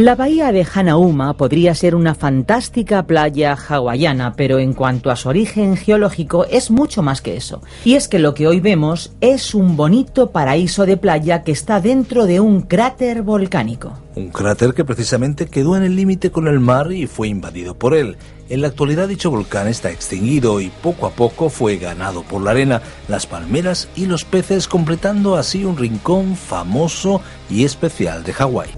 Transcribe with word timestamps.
La 0.00 0.14
bahía 0.14 0.50
de 0.50 0.66
Hanauma 0.72 1.34
podría 1.34 1.74
ser 1.74 1.94
una 1.94 2.14
fantástica 2.14 3.02
playa 3.02 3.52
hawaiana, 3.52 4.32
pero 4.34 4.58
en 4.58 4.72
cuanto 4.72 5.10
a 5.10 5.16
su 5.16 5.28
origen 5.28 5.76
geológico 5.76 6.46
es 6.46 6.70
mucho 6.70 7.02
más 7.02 7.20
que 7.20 7.36
eso. 7.36 7.60
Y 7.84 7.96
es 7.96 8.08
que 8.08 8.18
lo 8.18 8.32
que 8.32 8.46
hoy 8.46 8.60
vemos 8.60 9.12
es 9.20 9.54
un 9.54 9.76
bonito 9.76 10.30
paraíso 10.30 10.86
de 10.86 10.96
playa 10.96 11.42
que 11.42 11.52
está 11.52 11.82
dentro 11.82 12.24
de 12.24 12.40
un 12.40 12.62
cráter 12.62 13.20
volcánico. 13.20 13.92
Un 14.14 14.30
cráter 14.30 14.72
que 14.72 14.86
precisamente 14.86 15.48
quedó 15.48 15.76
en 15.76 15.82
el 15.82 15.96
límite 15.96 16.30
con 16.30 16.48
el 16.48 16.60
mar 16.60 16.92
y 16.92 17.06
fue 17.06 17.28
invadido 17.28 17.74
por 17.74 17.92
él. 17.92 18.16
En 18.48 18.62
la 18.62 18.68
actualidad 18.68 19.06
dicho 19.06 19.30
volcán 19.30 19.68
está 19.68 19.90
extinguido 19.90 20.62
y 20.62 20.70
poco 20.82 21.04
a 21.04 21.10
poco 21.10 21.50
fue 21.50 21.76
ganado 21.76 22.22
por 22.22 22.40
la 22.40 22.52
arena, 22.52 22.80
las 23.06 23.26
palmeras 23.26 23.86
y 23.94 24.06
los 24.06 24.24
peces, 24.24 24.66
completando 24.66 25.36
así 25.36 25.66
un 25.66 25.76
rincón 25.76 26.36
famoso 26.36 27.20
y 27.50 27.64
especial 27.64 28.24
de 28.24 28.32
Hawái. 28.32 28.70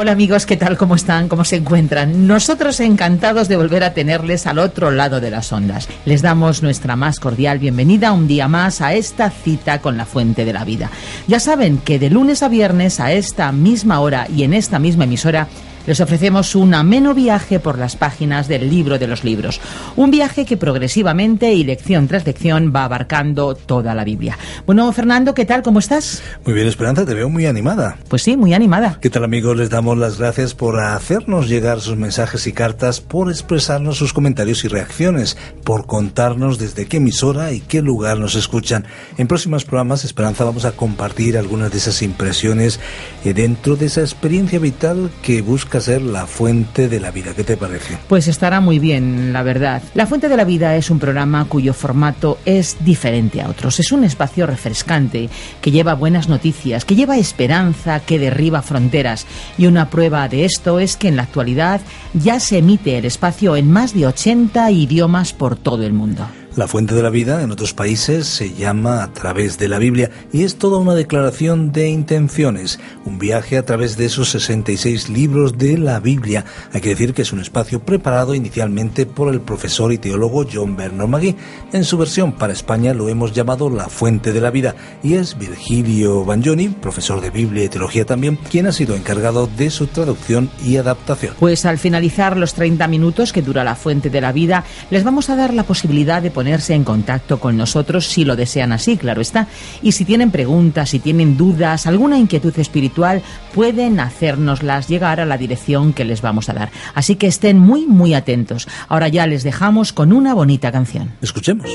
Hola 0.00 0.12
amigos, 0.12 0.46
¿qué 0.46 0.56
tal? 0.56 0.78
¿Cómo 0.78 0.94
están? 0.94 1.26
¿Cómo 1.28 1.44
se 1.44 1.56
encuentran? 1.56 2.28
Nosotros 2.28 2.78
encantados 2.78 3.48
de 3.48 3.56
volver 3.56 3.82
a 3.82 3.94
tenerles 3.94 4.46
al 4.46 4.60
otro 4.60 4.92
lado 4.92 5.20
de 5.20 5.32
las 5.32 5.52
ondas. 5.52 5.88
Les 6.04 6.22
damos 6.22 6.62
nuestra 6.62 6.94
más 6.94 7.18
cordial 7.18 7.58
bienvenida 7.58 8.12
un 8.12 8.28
día 8.28 8.46
más 8.46 8.80
a 8.80 8.94
esta 8.94 9.28
cita 9.28 9.80
con 9.80 9.96
la 9.96 10.06
fuente 10.06 10.44
de 10.44 10.52
la 10.52 10.64
vida. 10.64 10.92
Ya 11.26 11.40
saben 11.40 11.78
que 11.78 11.98
de 11.98 12.10
lunes 12.10 12.44
a 12.44 12.48
viernes 12.48 13.00
a 13.00 13.10
esta 13.10 13.50
misma 13.50 13.98
hora 13.98 14.28
y 14.32 14.44
en 14.44 14.54
esta 14.54 14.78
misma 14.78 15.02
emisora 15.02 15.48
les 15.88 16.02
ofrecemos 16.02 16.54
un 16.54 16.74
ameno 16.74 17.14
viaje 17.14 17.60
por 17.60 17.78
las 17.78 17.96
páginas 17.96 18.46
del 18.46 18.68
libro 18.68 18.98
de 18.98 19.06
los 19.06 19.24
libros. 19.24 19.58
Un 19.96 20.10
viaje 20.10 20.44
que 20.44 20.58
progresivamente 20.58 21.54
y 21.54 21.64
lección 21.64 22.06
tras 22.08 22.26
lección 22.26 22.74
va 22.76 22.84
abarcando 22.84 23.54
toda 23.54 23.94
la 23.94 24.04
Biblia. 24.04 24.36
Bueno, 24.66 24.92
Fernando, 24.92 25.32
¿qué 25.32 25.46
tal? 25.46 25.62
¿Cómo 25.62 25.78
estás? 25.78 26.22
Muy 26.44 26.52
bien, 26.52 26.66
Esperanza, 26.66 27.06
te 27.06 27.14
veo 27.14 27.30
muy 27.30 27.46
animada. 27.46 27.96
Pues 28.08 28.20
sí, 28.20 28.36
muy 28.36 28.52
animada. 28.52 28.98
¿Qué 29.00 29.08
tal 29.08 29.24
amigos? 29.24 29.56
Les 29.56 29.70
damos 29.70 29.96
las 29.96 30.18
gracias 30.18 30.52
por 30.52 30.78
hacernos 30.78 31.48
llegar 31.48 31.80
sus 31.80 31.96
mensajes 31.96 32.46
y 32.46 32.52
cartas, 32.52 33.00
por 33.00 33.30
expresarnos 33.30 33.96
sus 33.96 34.12
comentarios 34.12 34.64
y 34.64 34.68
reacciones, 34.68 35.38
por 35.64 35.86
contarnos 35.86 36.58
desde 36.58 36.84
qué 36.84 36.98
emisora 36.98 37.52
y 37.52 37.60
qué 37.60 37.80
lugar 37.80 38.18
nos 38.18 38.34
escuchan. 38.34 38.84
En 39.16 39.26
próximos 39.26 39.64
programas, 39.64 40.04
Esperanza, 40.04 40.44
vamos 40.44 40.66
a 40.66 40.72
compartir 40.72 41.38
algunas 41.38 41.72
de 41.72 41.78
esas 41.78 42.02
impresiones 42.02 42.78
eh, 43.24 43.32
dentro 43.32 43.74
de 43.76 43.86
esa 43.86 44.02
experiencia 44.02 44.58
vital 44.58 45.10
que 45.22 45.40
busca 45.40 45.77
ser 45.80 46.02
la 46.02 46.26
fuente 46.26 46.88
de 46.88 47.00
la 47.00 47.10
vida. 47.10 47.34
¿Qué 47.34 47.44
te 47.44 47.56
parece? 47.56 47.98
Pues 48.08 48.28
estará 48.28 48.60
muy 48.60 48.78
bien, 48.78 49.32
la 49.32 49.42
verdad. 49.42 49.82
La 49.94 50.06
Fuente 50.06 50.28
de 50.28 50.36
la 50.36 50.44
Vida 50.44 50.76
es 50.76 50.90
un 50.90 50.98
programa 50.98 51.44
cuyo 51.46 51.74
formato 51.74 52.38
es 52.44 52.76
diferente 52.80 53.40
a 53.40 53.48
otros. 53.48 53.80
Es 53.80 53.92
un 53.92 54.04
espacio 54.04 54.46
refrescante 54.46 55.28
que 55.60 55.70
lleva 55.70 55.94
buenas 55.94 56.28
noticias, 56.28 56.84
que 56.84 56.96
lleva 56.96 57.18
esperanza, 57.18 58.00
que 58.00 58.18
derriba 58.18 58.62
fronteras. 58.62 59.26
Y 59.56 59.66
una 59.66 59.90
prueba 59.90 60.28
de 60.28 60.44
esto 60.44 60.80
es 60.80 60.96
que 60.96 61.08
en 61.08 61.16
la 61.16 61.22
actualidad 61.22 61.80
ya 62.14 62.40
se 62.40 62.58
emite 62.58 62.98
el 62.98 63.04
espacio 63.04 63.56
en 63.56 63.70
más 63.70 63.94
de 63.94 64.06
80 64.06 64.70
idiomas 64.70 65.32
por 65.32 65.56
todo 65.56 65.84
el 65.84 65.92
mundo. 65.92 66.26
La 66.58 66.66
fuente 66.66 66.96
de 66.96 67.04
la 67.04 67.10
vida 67.10 67.44
en 67.44 67.52
otros 67.52 67.72
países 67.72 68.26
se 68.26 68.52
llama 68.52 69.04
a 69.04 69.12
través 69.12 69.58
de 69.58 69.68
la 69.68 69.78
Biblia 69.78 70.10
y 70.32 70.42
es 70.42 70.56
toda 70.56 70.78
una 70.78 70.96
declaración 70.96 71.70
de 71.70 71.88
intenciones, 71.88 72.80
un 73.04 73.20
viaje 73.20 73.58
a 73.58 73.64
través 73.64 73.96
de 73.96 74.06
esos 74.06 74.30
66 74.30 75.08
libros 75.08 75.56
de 75.56 75.78
la 75.78 76.00
Biblia. 76.00 76.44
Hay 76.72 76.80
que 76.80 76.88
decir 76.88 77.14
que 77.14 77.22
es 77.22 77.32
un 77.32 77.38
espacio 77.38 77.78
preparado 77.78 78.34
inicialmente 78.34 79.06
por 79.06 79.32
el 79.32 79.40
profesor 79.40 79.92
y 79.92 79.98
teólogo 79.98 80.44
John 80.52 80.76
Bernard 80.76 81.06
Magui. 81.06 81.36
En 81.72 81.84
su 81.84 81.96
versión 81.96 82.32
para 82.32 82.54
España 82.54 82.92
lo 82.92 83.08
hemos 83.08 83.32
llamado 83.32 83.70
La 83.70 83.88
fuente 83.88 84.32
de 84.32 84.40
la 84.40 84.50
vida 84.50 84.74
y 85.00 85.14
es 85.14 85.38
Virgilio 85.38 86.24
Bagnoni, 86.24 86.70
profesor 86.70 87.20
de 87.20 87.30
Biblia 87.30 87.62
y 87.62 87.68
teología 87.68 88.04
también, 88.04 88.34
quien 88.50 88.66
ha 88.66 88.72
sido 88.72 88.96
encargado 88.96 89.46
de 89.46 89.70
su 89.70 89.86
traducción 89.86 90.50
y 90.64 90.76
adaptación. 90.76 91.36
Pues 91.38 91.64
al 91.66 91.78
finalizar 91.78 92.36
los 92.36 92.54
30 92.54 92.88
minutos 92.88 93.32
que 93.32 93.42
dura 93.42 93.62
La 93.62 93.76
fuente 93.76 94.10
de 94.10 94.20
la 94.20 94.32
vida, 94.32 94.64
les 94.90 95.04
vamos 95.04 95.30
a 95.30 95.36
dar 95.36 95.54
la 95.54 95.62
posibilidad 95.62 96.20
de 96.20 96.32
poner 96.32 96.47
ponerse 96.48 96.72
en 96.72 96.82
contacto 96.82 97.40
con 97.40 97.58
nosotros 97.58 98.06
si 98.06 98.24
lo 98.24 98.34
desean 98.34 98.72
así, 98.72 98.96
claro 98.96 99.20
está. 99.20 99.48
Y 99.82 99.92
si 99.92 100.06
tienen 100.06 100.30
preguntas, 100.30 100.88
si 100.88 100.98
tienen 100.98 101.36
dudas, 101.36 101.86
alguna 101.86 102.16
inquietud 102.16 102.58
espiritual, 102.58 103.20
pueden 103.54 104.00
hacérnoslas 104.00 104.88
llegar 104.88 105.20
a 105.20 105.26
la 105.26 105.36
dirección 105.36 105.92
que 105.92 106.06
les 106.06 106.22
vamos 106.22 106.48
a 106.48 106.54
dar. 106.54 106.70
Así 106.94 107.16
que 107.16 107.26
estén 107.26 107.58
muy, 107.58 107.86
muy 107.86 108.14
atentos. 108.14 108.66
Ahora 108.88 109.08
ya 109.08 109.26
les 109.26 109.42
dejamos 109.42 109.92
con 109.92 110.10
una 110.10 110.32
bonita 110.32 110.72
canción. 110.72 111.12
Escuchemos. 111.20 111.68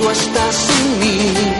mundo 0.00 0.10
está 0.12 0.52
sin 0.52 0.98
mí. 0.98 1.59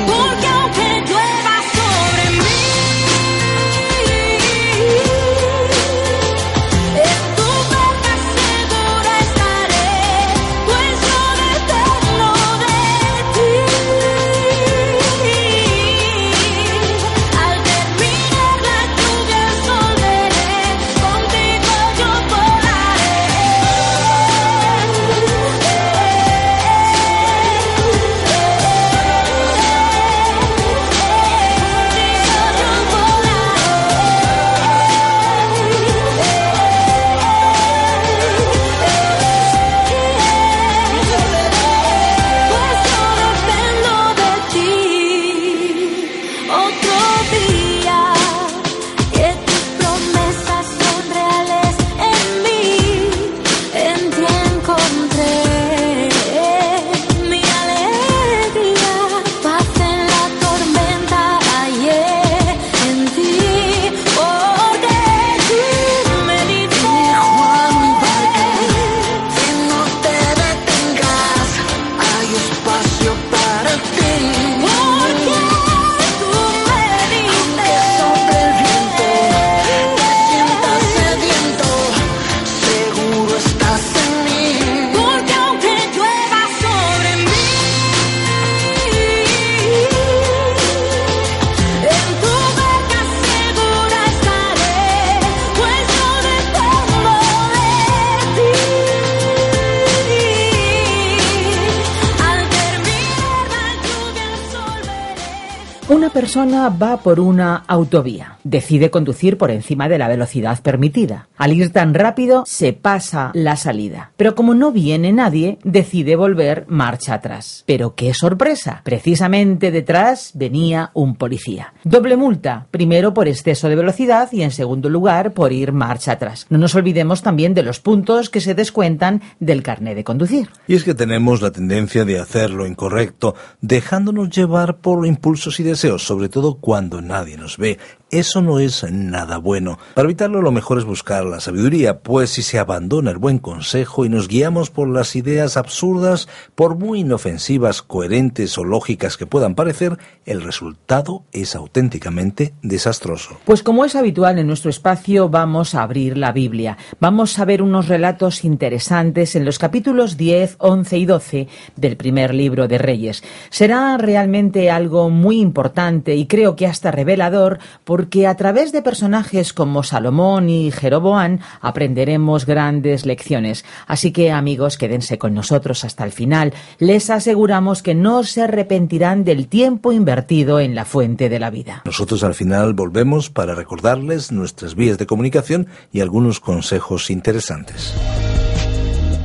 Persona 106.21 106.69
va 106.69 106.99
por 106.99 107.19
una 107.19 107.65
autovía. 107.67 108.37
Decide 108.45 108.91
conducir 108.91 109.39
por 109.39 109.51
encima 109.51 109.89
de 109.89 109.97
la 109.97 110.07
velocidad 110.07 110.61
permitida. 110.63 111.29
Al 111.39 111.55
ir 111.55 111.73
tan 111.73 111.95
rápido, 111.95 112.45
se 112.47 112.75
pasa 112.75 113.31
la 113.33 113.57
salida. 113.57 114.13
Pero 114.19 114.35
como 114.35 114.53
no 114.53 114.71
viene 114.71 115.13
nadie, 115.13 115.59
decide 115.65 116.17
volver 116.17 116.67
marcha 116.69 117.15
atrás. 117.15 117.65
Pero 117.67 117.95
qué 117.95 118.13
sorpresa. 118.13 118.83
Precisamente 118.85 119.71
detrás 119.71 120.33
venía 120.35 120.91
un 120.93 121.17
policía. 121.17 121.73
Doble 121.85 122.19
multa. 122.19 122.67
Primero 122.71 123.15
por 123.15 123.27
exceso 123.27 123.71
de 123.71 123.77
velocidad 123.77 124.29
y 124.31 124.43
en 124.43 124.51
segundo 124.51 124.91
lugar 124.91 125.33
por 125.33 125.55
ir 125.55 125.73
marcha 125.73 126.13
atrás. 126.13 126.47
No 126.51 126.59
nos 126.59 126.75
olvidemos 126.75 127.23
también 127.23 127.55
de 127.55 127.63
los 127.63 127.81
puntos 127.81 128.29
que 128.29 128.43
se 128.43 128.55
descuentan 128.55 129.23
del 129.39 129.63
carné 129.63 129.95
de 129.95 130.05
conducir. 130.05 130.51
Y 130.69 130.75
es 130.75 130.85
que 130.85 130.93
tenemos 130.93 131.41
la 131.41 131.51
tendencia 131.51 132.05
de 132.05 132.19
hacer 132.19 132.51
lo 132.51 132.67
incorrecto, 132.67 133.35
dejándonos 133.63 134.29
llevar 134.29 134.77
por 134.77 135.07
impulsos 135.07 135.59
y 135.61 135.63
sobre 136.11 136.29
todo 136.29 136.57
cuando 136.57 137.01
nadie 137.01 137.37
nos 137.37 137.57
ve. 137.57 137.79
Eso 138.11 138.43
no 138.43 138.59
es 138.59 138.85
nada 138.91 139.39
bueno. 139.39 139.79
Para 139.95 140.07
evitarlo 140.07 140.43
lo 140.43 140.51
mejor 140.51 140.79
es 140.79 140.85
buscar 140.85 141.25
la 141.25 141.39
sabiduría, 141.39 142.01
pues 142.01 142.31
si 142.31 142.43
se 142.43 142.59
abandona 142.59 143.13
el 143.13 143.19
buen 143.19 143.39
consejo 143.39 144.05
y 144.05 144.09
nos 144.09 144.27
guiamos 144.27 144.71
por 144.71 144.89
las 144.89 145.15
ideas 145.15 145.57
absurdas, 145.57 146.29
por 146.57 146.77
muy 146.77 147.01
inofensivas, 147.01 147.83
coherentes 147.83 148.59
o 148.59 148.65
lógicas 148.65 149.17
que 149.17 149.27
puedan 149.27 149.55
parecer, 149.55 149.97
el 150.27 150.43
resultado 150.43 151.23
es 151.31 151.55
auténticamente 151.55 152.53
desastroso. 152.63 153.39
Pues 153.45 153.63
como 153.63 153.85
es 153.85 153.95
habitual 153.95 154.41
en 154.41 154.49
nuestro 154.49 154.71
espacio, 154.71 155.29
vamos 155.29 155.77
a 155.77 155.83
abrir 155.83 156.19
la 156.19 156.33
Biblia. 156.33 156.79
Vamos 156.99 157.39
a 157.39 157.45
ver 157.45 157.63
unos 157.63 157.87
relatos 157.87 158.45
interesantes 158.45 159.37
en 159.37 159.45
los 159.45 159.61
capítulos 159.61 160.17
10, 160.17 160.57
11 160.59 160.99
y 160.99 161.07
12 161.07 161.49
del 161.77 161.97
primer 161.97 162.35
libro 162.35 162.67
de 162.67 162.79
Reyes. 162.79 163.23
Será 163.51 163.97
realmente 163.99 164.69
algo 164.69 165.11
muy 165.11 165.39
importante 165.41 166.17
y 166.17 166.27
creo 166.27 166.57
que 166.57 166.67
hasta 166.67 166.91
revelador 166.91 167.61
por 167.85 168.00
porque 168.01 168.27
a 168.27 168.35
través 168.35 168.73
de 168.73 168.81
personajes 168.81 169.53
como 169.53 169.83
Salomón 169.83 170.49
y 170.49 170.71
Jeroboán 170.71 171.41
aprenderemos 171.61 172.47
grandes 172.47 173.05
lecciones. 173.05 173.63
Así 173.87 174.11
que 174.11 174.33
amigos, 174.33 174.79
quédense 174.79 175.19
con 175.19 175.35
nosotros 175.35 175.85
hasta 175.85 176.03
el 176.05 176.11
final. 176.11 176.55
Les 176.79 177.11
aseguramos 177.11 177.83
que 177.83 177.95
no 177.95 178.25
se 178.25 178.41
arrepentirán 178.41 179.23
del 179.23 179.49
tiempo 179.49 179.93
invertido 179.93 180.61
en 180.61 180.75
la 180.75 180.87
fuente 180.87 181.29
de 181.29 181.41
la 181.41 181.51
vida. 181.51 181.83
Nosotros 181.85 182.25
al 182.25 182.33
final 182.33 182.73
volvemos 182.73 183.29
para 183.29 183.55
recordarles 183.55 184.33
nuestras 184.33 184.75
vías 184.75 184.97
de 184.97 185.05
comunicación 185.05 185.67
y 185.93 186.01
algunos 186.01 186.41
consejos 186.41 187.11
interesantes. 187.11 187.93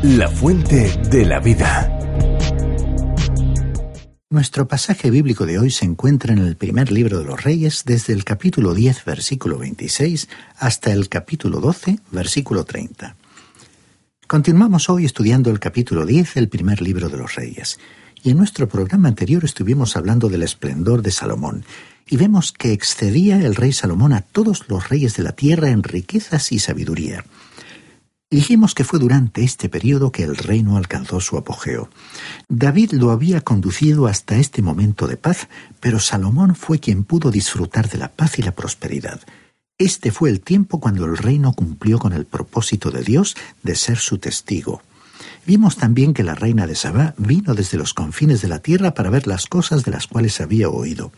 La 0.03 0.27
fuente 0.27 0.99
de 1.09 1.25
la 1.25 1.39
vida. 1.39 1.97
Nuestro 4.31 4.67
pasaje 4.67 5.11
bíblico 5.11 5.45
de 5.45 5.59
hoy 5.59 5.69
se 5.69 5.85
encuentra 5.85 6.33
en 6.33 6.39
el 6.39 6.55
primer 6.55 6.91
libro 6.91 7.19
de 7.19 7.25
los 7.25 7.43
Reyes, 7.43 7.83
desde 7.85 8.11
el 8.11 8.23
capítulo 8.23 8.73
10, 8.73 9.05
versículo 9.05 9.59
26, 9.59 10.27
hasta 10.57 10.91
el 10.91 11.09
capítulo 11.09 11.59
12, 11.59 11.99
versículo 12.11 12.63
30. 12.65 13.15
Continuamos 14.25 14.89
hoy 14.89 15.05
estudiando 15.05 15.51
el 15.51 15.59
capítulo 15.59 16.07
10 16.07 16.33
del 16.33 16.49
primer 16.49 16.81
libro 16.81 17.07
de 17.07 17.19
los 17.19 17.35
Reyes, 17.35 17.79
y 18.23 18.31
en 18.31 18.37
nuestro 18.37 18.67
programa 18.67 19.09
anterior 19.09 19.45
estuvimos 19.45 19.95
hablando 19.95 20.27
del 20.27 20.41
esplendor 20.41 21.03
de 21.03 21.11
Salomón, 21.11 21.63
y 22.07 22.17
vemos 22.17 22.51
que 22.51 22.73
excedía 22.73 23.37
el 23.37 23.53
rey 23.53 23.73
Salomón 23.73 24.11
a 24.11 24.21
todos 24.21 24.67
los 24.69 24.89
reyes 24.89 25.15
de 25.17 25.21
la 25.21 25.33
tierra 25.33 25.69
en 25.69 25.83
riquezas 25.83 26.51
y 26.51 26.57
sabiduría. 26.57 27.23
Dijimos 28.31 28.73
que 28.73 28.83
fue 28.83 28.97
durante 28.97 29.43
este 29.43 29.69
periodo 29.69 30.11
que 30.11 30.23
el 30.23 30.35
reino 30.35 30.77
alcanzó 30.77 31.21
su 31.21 31.37
apogeo. 31.37 31.89
David 32.49 32.93
lo 32.93 33.11
había 33.11 33.41
conducido 33.41 34.07
hasta 34.07 34.37
este 34.37 34.61
momento 34.61 35.07
de 35.07 35.15
paz, 35.15 35.47
pero 35.79 35.99
Salomón 35.99 36.55
fue 36.55 36.79
quien 36.79 37.03
pudo 37.03 37.29
disfrutar 37.29 37.89
de 37.89 37.99
la 37.99 38.11
paz 38.11 38.39
y 38.39 38.41
la 38.41 38.51
prosperidad. 38.51 39.21
Este 39.77 40.11
fue 40.11 40.29
el 40.29 40.41
tiempo 40.41 40.79
cuando 40.79 41.05
el 41.05 41.17
reino 41.17 41.53
cumplió 41.53 41.99
con 41.99 42.13
el 42.13 42.25
propósito 42.25 42.91
de 42.91 43.03
Dios 43.03 43.35
de 43.61 43.75
ser 43.75 43.97
su 43.97 44.17
testigo. 44.17 44.81
Vimos 45.45 45.77
también 45.77 46.13
que 46.13 46.23
la 46.23 46.33
reina 46.33 46.65
de 46.65 46.75
Sabá 46.75 47.13
vino 47.17 47.53
desde 47.53 47.77
los 47.77 47.93
confines 47.93 48.41
de 48.41 48.47
la 48.47 48.59
tierra 48.59 48.95
para 48.95 49.11
ver 49.11 49.27
las 49.27 49.45
cosas 49.45 49.83
de 49.83 49.91
las 49.91 50.07
cuales 50.07 50.41
había 50.41 50.69
oído. 50.69 51.11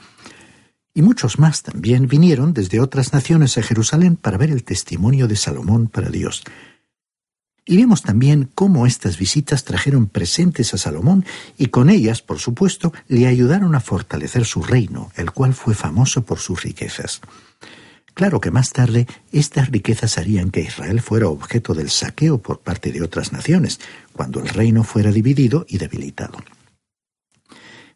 Y 0.94 1.03
muchos 1.03 1.39
más 1.39 1.62
también 1.62 2.07
vinieron 2.07 2.53
desde 2.53 2.80
otras 2.80 3.13
naciones 3.13 3.57
a 3.57 3.62
Jerusalén 3.62 4.18
para 4.18 4.38
ver 4.38 4.50
el 4.50 4.63
testimonio 4.63 5.27
de 5.27 5.36
Salomón 5.36 5.88
para 5.88 6.10
Dios. 6.10 6.44
Y 7.68 7.75
vemos 7.75 8.02
también 8.02 8.50
cómo 8.56 8.88
estas 8.88 9.18
visitas 9.18 9.66
trajeron 9.66 10.08
presentes 10.08 10.74
a 10.74 10.78
Salomón 10.78 11.25
y 11.58 11.68
con 11.68 11.90
ellas, 11.90 12.22
por 12.22 12.40
supuesto, 12.40 12.94
le 13.10 13.28
ayudaron 13.28 13.75
a 13.75 13.81
fortalecer 13.81 14.46
su 14.46 14.64
reino, 14.64 15.12
el 15.18 15.31
cual 15.31 15.54
fue 15.54 15.75
famoso 15.75 16.24
por 16.24 16.40
sus 16.40 16.64
riquezas. 16.64 17.19
Claro 18.14 18.40
que 18.40 18.52
más 18.52 18.72
tarde 18.72 19.06
estas 19.34 19.69
riquezas 19.69 20.18
harían 20.18 20.50
que 20.50 20.62
Israel 20.62 21.02
fuera 21.02 21.28
objeto 21.28 21.74
del 21.74 21.90
saqueo 21.90 22.38
por 22.38 22.62
parte 22.62 22.94
de 22.94 23.04
otras 23.04 23.34
naciones, 23.34 23.81
cuando 24.13 24.40
el 24.40 24.48
reino 24.48 24.84
fuera 24.84 25.12
dividido 25.12 25.65
y 25.68 25.77
debilitado. 25.77 26.39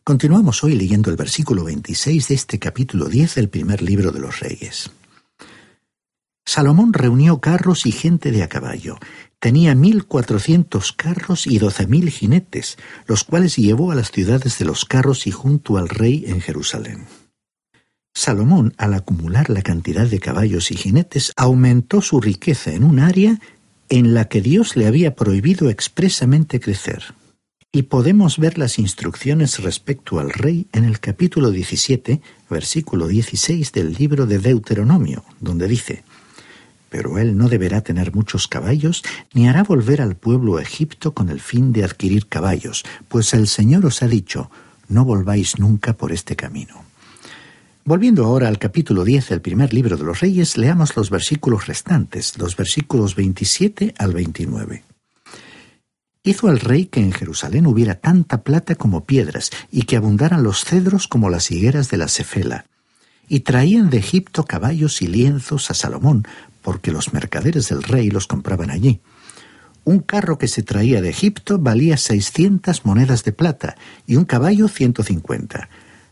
Continuamos 0.03 0.63
hoy 0.63 0.75
leyendo 0.75 1.09
el 1.09 1.15
versículo 1.15 1.63
26 1.63 2.27
de 2.27 2.35
este 2.35 2.59
capítulo 2.59 3.05
10 3.05 3.35
del 3.35 3.49
primer 3.49 3.81
libro 3.81 4.11
de 4.11 4.19
los 4.19 4.39
Reyes. 4.41 4.91
Salomón 6.45 6.91
reunió 6.91 7.39
carros 7.39 7.85
y 7.85 7.91
gente 7.91 8.31
de 8.31 8.43
a 8.43 8.49
caballo, 8.49 8.97
tenía 9.41 9.73
mil 9.73 10.05
cuatrocientos 10.05 10.93
carros 10.93 11.47
y 11.47 11.57
doce 11.57 11.87
mil 11.87 12.09
jinetes, 12.11 12.77
los 13.07 13.23
cuales 13.23 13.57
llevó 13.57 13.91
a 13.91 13.95
las 13.95 14.11
ciudades 14.11 14.59
de 14.59 14.65
los 14.65 14.85
carros 14.85 15.25
y 15.25 15.31
junto 15.31 15.77
al 15.77 15.89
rey 15.89 16.25
en 16.27 16.41
Jerusalén. 16.41 17.07
Salomón, 18.13 18.75
al 18.77 18.93
acumular 18.93 19.49
la 19.49 19.63
cantidad 19.63 20.05
de 20.05 20.19
caballos 20.19 20.69
y 20.69 20.75
jinetes, 20.75 21.33
aumentó 21.35 22.01
su 22.01 22.21
riqueza 22.21 22.71
en 22.71 22.83
un 22.83 22.99
área 22.99 23.39
en 23.89 24.13
la 24.13 24.25
que 24.25 24.41
Dios 24.41 24.75
le 24.75 24.85
había 24.85 25.15
prohibido 25.15 25.69
expresamente 25.69 26.59
crecer. 26.59 27.15
Y 27.71 27.83
podemos 27.83 28.37
ver 28.37 28.59
las 28.59 28.77
instrucciones 28.77 29.59
respecto 29.59 30.19
al 30.19 30.29
rey 30.29 30.67
en 30.71 30.83
el 30.83 30.99
capítulo 30.99 31.49
17, 31.49 32.21
versículo 32.49 33.07
16 33.07 33.71
del 33.71 33.93
libro 33.93 34.27
de 34.27 34.37
Deuteronomio, 34.37 35.23
donde 35.39 35.67
dice, 35.67 36.03
pero 36.91 37.17
él 37.17 37.37
no 37.37 37.47
deberá 37.47 37.79
tener 37.79 38.13
muchos 38.13 38.49
caballos, 38.49 39.01
ni 39.33 39.47
hará 39.47 39.63
volver 39.63 40.01
al 40.01 40.17
pueblo 40.17 40.59
Egipto 40.59 41.13
con 41.13 41.29
el 41.29 41.39
fin 41.39 41.71
de 41.71 41.85
adquirir 41.85 42.27
caballos, 42.27 42.83
pues 43.07 43.33
el 43.33 43.47
Señor 43.47 43.85
os 43.85 44.03
ha 44.03 44.07
dicho, 44.07 44.51
no 44.89 45.05
volváis 45.05 45.57
nunca 45.57 45.93
por 45.93 46.11
este 46.11 46.35
camino. 46.35 46.83
Volviendo 47.85 48.25
ahora 48.25 48.49
al 48.49 48.59
capítulo 48.59 49.05
10 49.05 49.29
del 49.29 49.41
primer 49.41 49.73
libro 49.73 49.95
de 49.95 50.03
los 50.03 50.19
Reyes, 50.19 50.57
leamos 50.57 50.97
los 50.97 51.09
versículos 51.09 51.65
restantes, 51.65 52.37
los 52.37 52.57
versículos 52.57 53.15
27 53.15 53.95
al 53.97 54.13
29. 54.13 54.83
Hizo 56.23 56.49
al 56.49 56.59
rey 56.59 56.87
que 56.87 56.99
en 56.99 57.13
Jerusalén 57.13 57.67
hubiera 57.67 57.95
tanta 57.95 58.43
plata 58.43 58.75
como 58.75 59.05
piedras, 59.05 59.49
y 59.71 59.83
que 59.83 59.95
abundaran 59.95 60.43
los 60.43 60.65
cedros 60.65 61.07
como 61.07 61.29
las 61.29 61.49
higueras 61.51 61.89
de 61.89 61.97
la 61.97 62.09
Cefela. 62.09 62.65
Y 63.29 63.39
traían 63.39 63.89
de 63.89 63.99
Egipto 63.99 64.43
caballos 64.43 65.01
y 65.01 65.07
lienzos 65.07 65.71
a 65.71 65.73
Salomón, 65.73 66.27
porque 66.61 66.91
los 66.91 67.13
mercaderes 67.13 67.69
del 67.69 67.83
rey 67.83 68.09
los 68.09 68.27
compraban 68.27 68.69
allí. 68.69 69.01
Un 69.83 69.99
carro 69.99 70.37
que 70.37 70.47
se 70.47 70.61
traía 70.61 71.01
de 71.01 71.09
Egipto 71.09 71.57
valía 71.57 71.97
seiscientas 71.97 72.85
monedas 72.85 73.23
de 73.23 73.31
plata 73.31 73.75
y 74.05 74.15
un 74.15 74.25
caballo 74.25 74.67
ciento 74.67 75.03
cincuenta. 75.03 75.69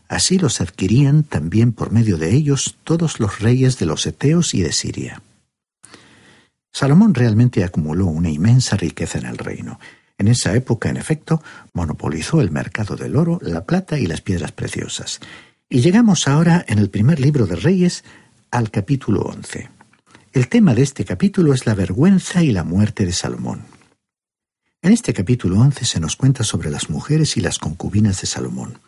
Así 0.08 0.38
los 0.38 0.60
adquirían 0.60 1.22
también 1.22 1.72
por 1.72 1.92
medio 1.92 2.18
de 2.18 2.34
ellos 2.34 2.76
todos 2.82 3.20
los 3.20 3.38
reyes 3.38 3.78
de 3.78 3.86
los 3.86 4.04
Eteos 4.06 4.54
y 4.54 4.62
de 4.62 4.72
Siria. 4.72 5.22
Salomón 6.72 7.14
realmente 7.14 7.62
acumuló 7.62 8.06
una 8.06 8.28
inmensa 8.28 8.76
riqueza 8.76 9.18
en 9.18 9.26
el 9.26 9.38
reino. 9.38 9.78
En 10.18 10.28
esa 10.28 10.54
época, 10.54 10.88
en 10.88 10.96
efecto, 10.96 11.42
monopolizó 11.72 12.40
el 12.40 12.50
mercado 12.50 12.96
del 12.96 13.16
oro, 13.16 13.38
la 13.40 13.64
plata 13.64 13.98
y 13.98 14.06
las 14.06 14.20
piedras 14.20 14.52
preciosas. 14.52 15.20
Y 15.68 15.80
llegamos 15.80 16.26
ahora, 16.28 16.64
en 16.68 16.78
el 16.78 16.90
primer 16.90 17.20
libro 17.20 17.46
de 17.46 17.56
Reyes, 17.56 18.04
al 18.50 18.70
capítulo 18.70 19.22
once. 19.22 19.70
El 20.32 20.46
tema 20.46 20.74
de 20.74 20.82
este 20.82 21.04
capítulo 21.04 21.52
es 21.52 21.66
la 21.66 21.74
vergüenza 21.74 22.40
y 22.44 22.52
la 22.52 22.62
muerte 22.62 23.04
de 23.04 23.12
Salomón. 23.12 23.64
En 24.80 24.92
este 24.92 25.12
capítulo 25.12 25.58
11 25.58 25.84
se 25.84 25.98
nos 25.98 26.14
cuenta 26.14 26.44
sobre 26.44 26.70
las 26.70 26.88
mujeres 26.88 27.36
y 27.36 27.40
las 27.40 27.58
concubinas 27.58 28.20
de 28.20 28.28
Salomón. 28.28 28.78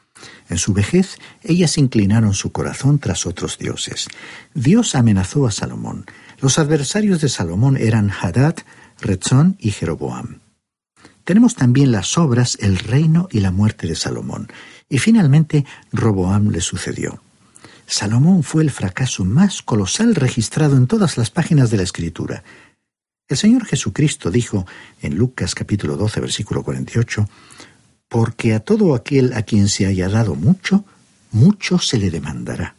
En 0.48 0.58
su 0.58 0.72
vejez, 0.72 1.18
ellas 1.42 1.78
inclinaron 1.78 2.34
su 2.34 2.52
corazón 2.52 3.00
tras 3.00 3.26
otros 3.26 3.58
dioses. 3.58 4.06
Dios 4.54 4.94
amenazó 4.94 5.48
a 5.48 5.50
Salomón. 5.50 6.06
Los 6.40 6.60
adversarios 6.60 7.20
de 7.20 7.28
Salomón 7.28 7.76
eran 7.76 8.12
Hadad, 8.12 8.54
Rezón 9.00 9.56
y 9.58 9.72
Jeroboam. 9.72 10.38
Tenemos 11.24 11.56
también 11.56 11.90
las 11.90 12.18
obras, 12.18 12.56
el 12.60 12.78
reino 12.78 13.26
y 13.32 13.40
la 13.40 13.50
muerte 13.50 13.88
de 13.88 13.96
Salomón. 13.96 14.46
Y 14.88 14.98
finalmente, 14.98 15.66
Roboam 15.90 16.50
le 16.50 16.60
sucedió. 16.60 17.20
Salomón 17.86 18.42
fue 18.42 18.62
el 18.62 18.70
fracaso 18.70 19.24
más 19.24 19.62
colosal 19.62 20.14
registrado 20.14 20.76
en 20.76 20.86
todas 20.86 21.18
las 21.18 21.30
páginas 21.30 21.70
de 21.70 21.76
la 21.76 21.82
Escritura. 21.82 22.42
El 23.28 23.36
Señor 23.36 23.64
Jesucristo 23.66 24.30
dijo 24.30 24.66
en 25.00 25.16
Lucas 25.16 25.54
capítulo 25.54 25.96
12 25.96 26.20
versículo 26.20 26.62
48, 26.62 27.28
Porque 28.08 28.54
a 28.54 28.60
todo 28.60 28.94
aquel 28.94 29.32
a 29.32 29.42
quien 29.42 29.68
se 29.68 29.86
haya 29.86 30.08
dado 30.08 30.34
mucho, 30.34 30.84
mucho 31.30 31.78
se 31.78 31.98
le 31.98 32.10
demandará. 32.10 32.74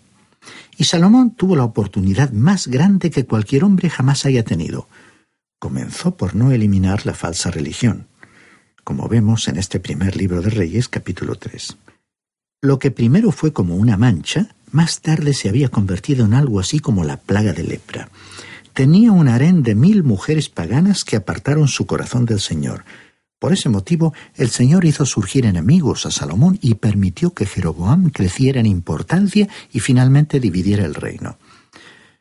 Y 0.78 0.86
Salomón 0.86 1.32
tuvo 1.36 1.56
la 1.56 1.64
oportunidad 1.64 2.32
más 2.32 2.68
grande 2.68 3.12
que 3.12 3.26
cualquier 3.26 3.64
hombre 3.64 3.90
jamás 3.90 4.26
haya 4.26 4.44
tenido. 4.44 4.88
Comenzó 5.60 6.18
por 6.18 6.36
no 6.36 6.52
eliminar 6.52 7.06
la 7.06 7.14
falsa 7.14 7.52
religión, 7.52 8.08
como 8.84 9.08
vemos 9.08 9.48
en 9.48 9.58
este 9.58 9.80
primer 9.80 10.18
libro 10.18 10.42
de 10.42 10.50
Reyes 10.50 10.90
capítulo 10.90 11.36
3. 11.36 11.78
Lo 12.62 12.80
que 12.80 12.92
primero 12.92 13.32
fue 13.32 13.54
como 13.54 13.76
una 13.76 13.98
mancha, 13.98 14.56
más 14.74 15.00
tarde 15.00 15.34
se 15.34 15.48
había 15.48 15.70
convertido 15.70 16.26
en 16.26 16.34
algo 16.34 16.60
así 16.60 16.80
como 16.80 17.06
la 17.06 17.16
plaga 17.16 17.54
de 17.54 17.64
lepra. 17.64 18.10
Tenía 18.74 19.14
un 19.14 19.30
harén 19.30 19.64
de 19.64 19.76
mil 19.76 20.04
mujeres 20.04 20.50
paganas 20.50 21.06
que 21.06 21.16
apartaron 21.16 21.70
su 21.70 21.86
corazón 21.86 22.26
del 22.26 22.42
Señor, 22.42 22.84
por 23.44 23.52
ese 23.52 23.68
motivo, 23.68 24.14
el 24.38 24.50
Señor 24.50 24.86
hizo 24.86 25.06
surgir 25.06 25.46
enemigos 25.46 26.06
a 26.06 26.12
Salomón 26.12 26.58
y 26.62 26.76
permitió 26.76 27.34
que 27.34 27.46
Jeroboam 27.46 28.10
creciera 28.10 28.62
en 28.62 28.66
importancia 28.66 29.50
y 29.74 29.82
finalmente 29.82 30.40
dividiera 30.40 30.86
el 30.86 30.96
reino. 30.96 31.36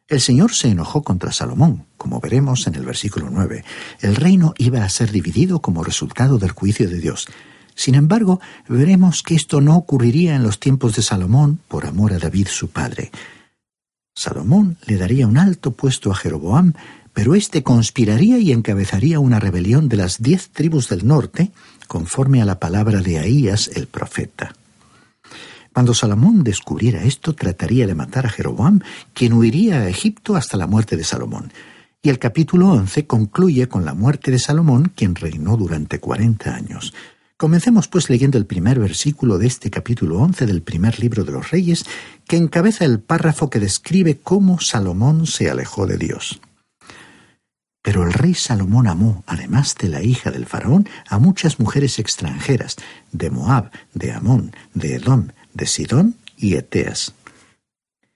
El 0.08 0.20
Señor 0.20 0.52
se 0.52 0.66
enojó 0.66 1.04
contra 1.04 1.30
Salomón, 1.30 1.86
como 1.96 2.18
veremos 2.18 2.66
en 2.66 2.74
el 2.74 2.84
versículo 2.84 3.28
9. 3.30 3.64
El 4.00 4.16
reino 4.16 4.52
iba 4.58 4.82
a 4.82 4.88
ser 4.88 5.12
dividido 5.12 5.60
como 5.60 5.84
resultado 5.84 6.38
del 6.38 6.50
juicio 6.50 6.88
de 6.90 6.98
Dios. 6.98 7.28
Sin 7.74 7.94
embargo, 7.94 8.40
veremos 8.68 9.22
que 9.22 9.34
esto 9.34 9.60
no 9.60 9.76
ocurriría 9.76 10.34
en 10.36 10.42
los 10.42 10.60
tiempos 10.60 10.94
de 10.96 11.02
Salomón 11.02 11.60
por 11.68 11.86
amor 11.86 12.12
a 12.12 12.18
David 12.18 12.48
su 12.48 12.68
padre. 12.68 13.10
Salomón 14.14 14.76
le 14.86 14.98
daría 14.98 15.26
un 15.26 15.38
alto 15.38 15.72
puesto 15.72 16.10
a 16.10 16.14
Jeroboam 16.14 16.74
pero 17.12 17.34
éste 17.34 17.62
conspiraría 17.62 18.38
y 18.38 18.52
encabezaría 18.52 19.20
una 19.20 19.38
rebelión 19.38 19.88
de 19.88 19.96
las 19.96 20.22
diez 20.22 20.50
tribus 20.50 20.88
del 20.88 21.06
norte, 21.06 21.52
conforme 21.86 22.40
a 22.40 22.44
la 22.44 22.58
palabra 22.58 23.00
de 23.00 23.18
Ahías 23.18 23.68
el 23.74 23.86
profeta. 23.86 24.54
Cuando 25.72 25.94
Salomón 25.94 26.42
descubriera 26.42 27.02
esto, 27.04 27.34
trataría 27.34 27.86
de 27.86 27.94
matar 27.94 28.26
a 28.26 28.30
Jeroboam, 28.30 28.80
quien 29.14 29.32
huiría 29.34 29.80
a 29.80 29.88
Egipto 29.88 30.36
hasta 30.36 30.56
la 30.56 30.66
muerte 30.66 30.96
de 30.96 31.04
Salomón. 31.04 31.52
Y 32.02 32.08
el 32.08 32.18
capítulo 32.18 32.68
11 32.70 33.06
concluye 33.06 33.68
con 33.68 33.84
la 33.84 33.94
muerte 33.94 34.30
de 34.30 34.38
Salomón, 34.38 34.92
quien 34.94 35.14
reinó 35.14 35.56
durante 35.56 36.00
cuarenta 36.00 36.54
años. 36.54 36.92
Comencemos 37.42 37.88
pues 37.88 38.08
leyendo 38.08 38.38
el 38.38 38.46
primer 38.46 38.78
versículo 38.78 39.36
de 39.36 39.48
este 39.48 39.68
capítulo 39.68 40.18
11 40.18 40.46
del 40.46 40.62
primer 40.62 41.00
libro 41.00 41.24
de 41.24 41.32
los 41.32 41.50
Reyes, 41.50 41.84
que 42.28 42.36
encabeza 42.36 42.84
el 42.84 43.00
párrafo 43.00 43.50
que 43.50 43.58
describe 43.58 44.20
cómo 44.20 44.60
Salomón 44.60 45.26
se 45.26 45.50
alejó 45.50 45.88
de 45.88 45.96
Dios. 45.96 46.40
Pero 47.82 48.04
el 48.04 48.12
rey 48.12 48.34
Salomón 48.34 48.86
amó, 48.86 49.24
además 49.26 49.74
de 49.74 49.88
la 49.88 50.04
hija 50.04 50.30
del 50.30 50.46
faraón, 50.46 50.88
a 51.08 51.18
muchas 51.18 51.58
mujeres 51.58 51.98
extranjeras, 51.98 52.76
de 53.10 53.30
Moab, 53.30 53.72
de 53.92 54.12
Amón, 54.12 54.54
de 54.74 54.94
Edom, 54.94 55.30
de 55.52 55.66
Sidón 55.66 56.14
y 56.36 56.54
Eteas. 56.54 57.12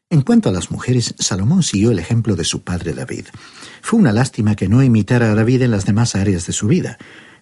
En 0.08 0.22
cuanto 0.22 0.50
a 0.50 0.52
las 0.52 0.70
mujeres, 0.70 1.16
Salomón 1.18 1.64
siguió 1.64 1.90
el 1.90 1.98
ejemplo 1.98 2.36
de 2.36 2.44
su 2.44 2.62
padre 2.62 2.92
David. 2.92 3.26
Fue 3.82 3.98
una 3.98 4.12
lástima 4.12 4.54
que 4.54 4.68
no 4.68 4.84
imitara 4.84 5.32
a 5.32 5.34
David 5.34 5.62
en 5.62 5.72
las 5.72 5.84
demás 5.84 6.14
áreas 6.14 6.46
de 6.46 6.52
su 6.52 6.68
vida. 6.68 6.96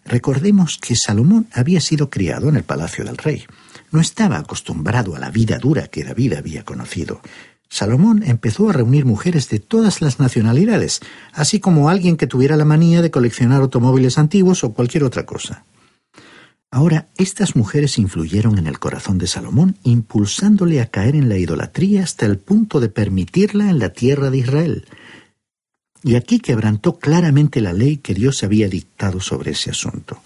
Recordemos 0.04 0.78
que 0.78 0.96
Salomón 0.96 1.48
había 1.52 1.80
sido 1.80 2.10
criado 2.10 2.48
en 2.48 2.56
el 2.56 2.62
palacio 2.62 3.04
del 3.04 3.16
rey. 3.16 3.44
No 3.90 4.00
estaba 4.00 4.38
acostumbrado 4.38 5.16
a 5.16 5.18
la 5.18 5.30
vida 5.30 5.58
dura 5.58 5.86
que 5.86 6.04
David 6.04 6.34
había 6.34 6.64
conocido. 6.64 7.20
Salomón 7.68 8.22
empezó 8.24 8.70
a 8.70 8.72
reunir 8.72 9.04
mujeres 9.04 9.48
de 9.48 9.58
todas 9.58 10.00
las 10.00 10.20
nacionalidades, 10.20 11.00
así 11.32 11.58
como 11.58 11.88
alguien 11.88 12.16
que 12.16 12.26
tuviera 12.26 12.56
la 12.56 12.64
manía 12.64 13.02
de 13.02 13.10
coleccionar 13.10 13.62
automóviles 13.62 14.18
antiguos 14.18 14.62
o 14.62 14.72
cualquier 14.74 15.04
otra 15.04 15.26
cosa. 15.26 15.64
Ahora, 16.70 17.06
estas 17.16 17.54
mujeres 17.54 17.98
influyeron 17.98 18.58
en 18.58 18.66
el 18.66 18.80
corazón 18.80 19.16
de 19.18 19.28
Salomón, 19.28 19.76
impulsándole 19.84 20.80
a 20.80 20.86
caer 20.86 21.14
en 21.14 21.28
la 21.28 21.38
idolatría 21.38 22.02
hasta 22.02 22.26
el 22.26 22.36
punto 22.38 22.80
de 22.80 22.88
permitirla 22.88 23.70
en 23.70 23.78
la 23.78 23.90
tierra 23.90 24.28
de 24.30 24.38
Israel. 24.38 24.84
Y 26.04 26.14
aquí 26.14 26.38
quebrantó 26.38 27.00
claramente 27.00 27.60
la 27.60 27.72
ley 27.72 27.96
que 27.96 28.14
Dios 28.14 28.44
había 28.44 28.68
dictado 28.68 29.18
sobre 29.20 29.50
ese 29.50 29.70
asunto. 29.70 30.22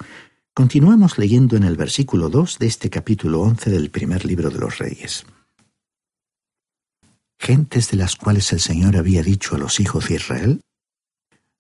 Continuamos 0.53 1.17
leyendo 1.17 1.57
en 1.57 1.65
el 1.65 1.77
versículo 1.77 2.29
2 2.29 2.59
de 2.59 2.67
este 2.67 2.91
capítulo 2.91 3.41
11 3.41 3.71
del 3.71 3.89
primer 3.89 4.27
libro 4.27 4.51
de 4.51 4.59
los 4.59 4.77
Reyes 4.77 5.25
gentes 7.39 7.91
de 7.91 7.97
las 7.97 8.17
cuales 8.17 8.53
el 8.53 8.61
Señor 8.61 8.97
había 8.97 9.23
dicho 9.23 9.55
a 9.55 9.59
los 9.59 9.81
hijos 9.81 10.09
de 10.09 10.17
Israel, 10.17 10.61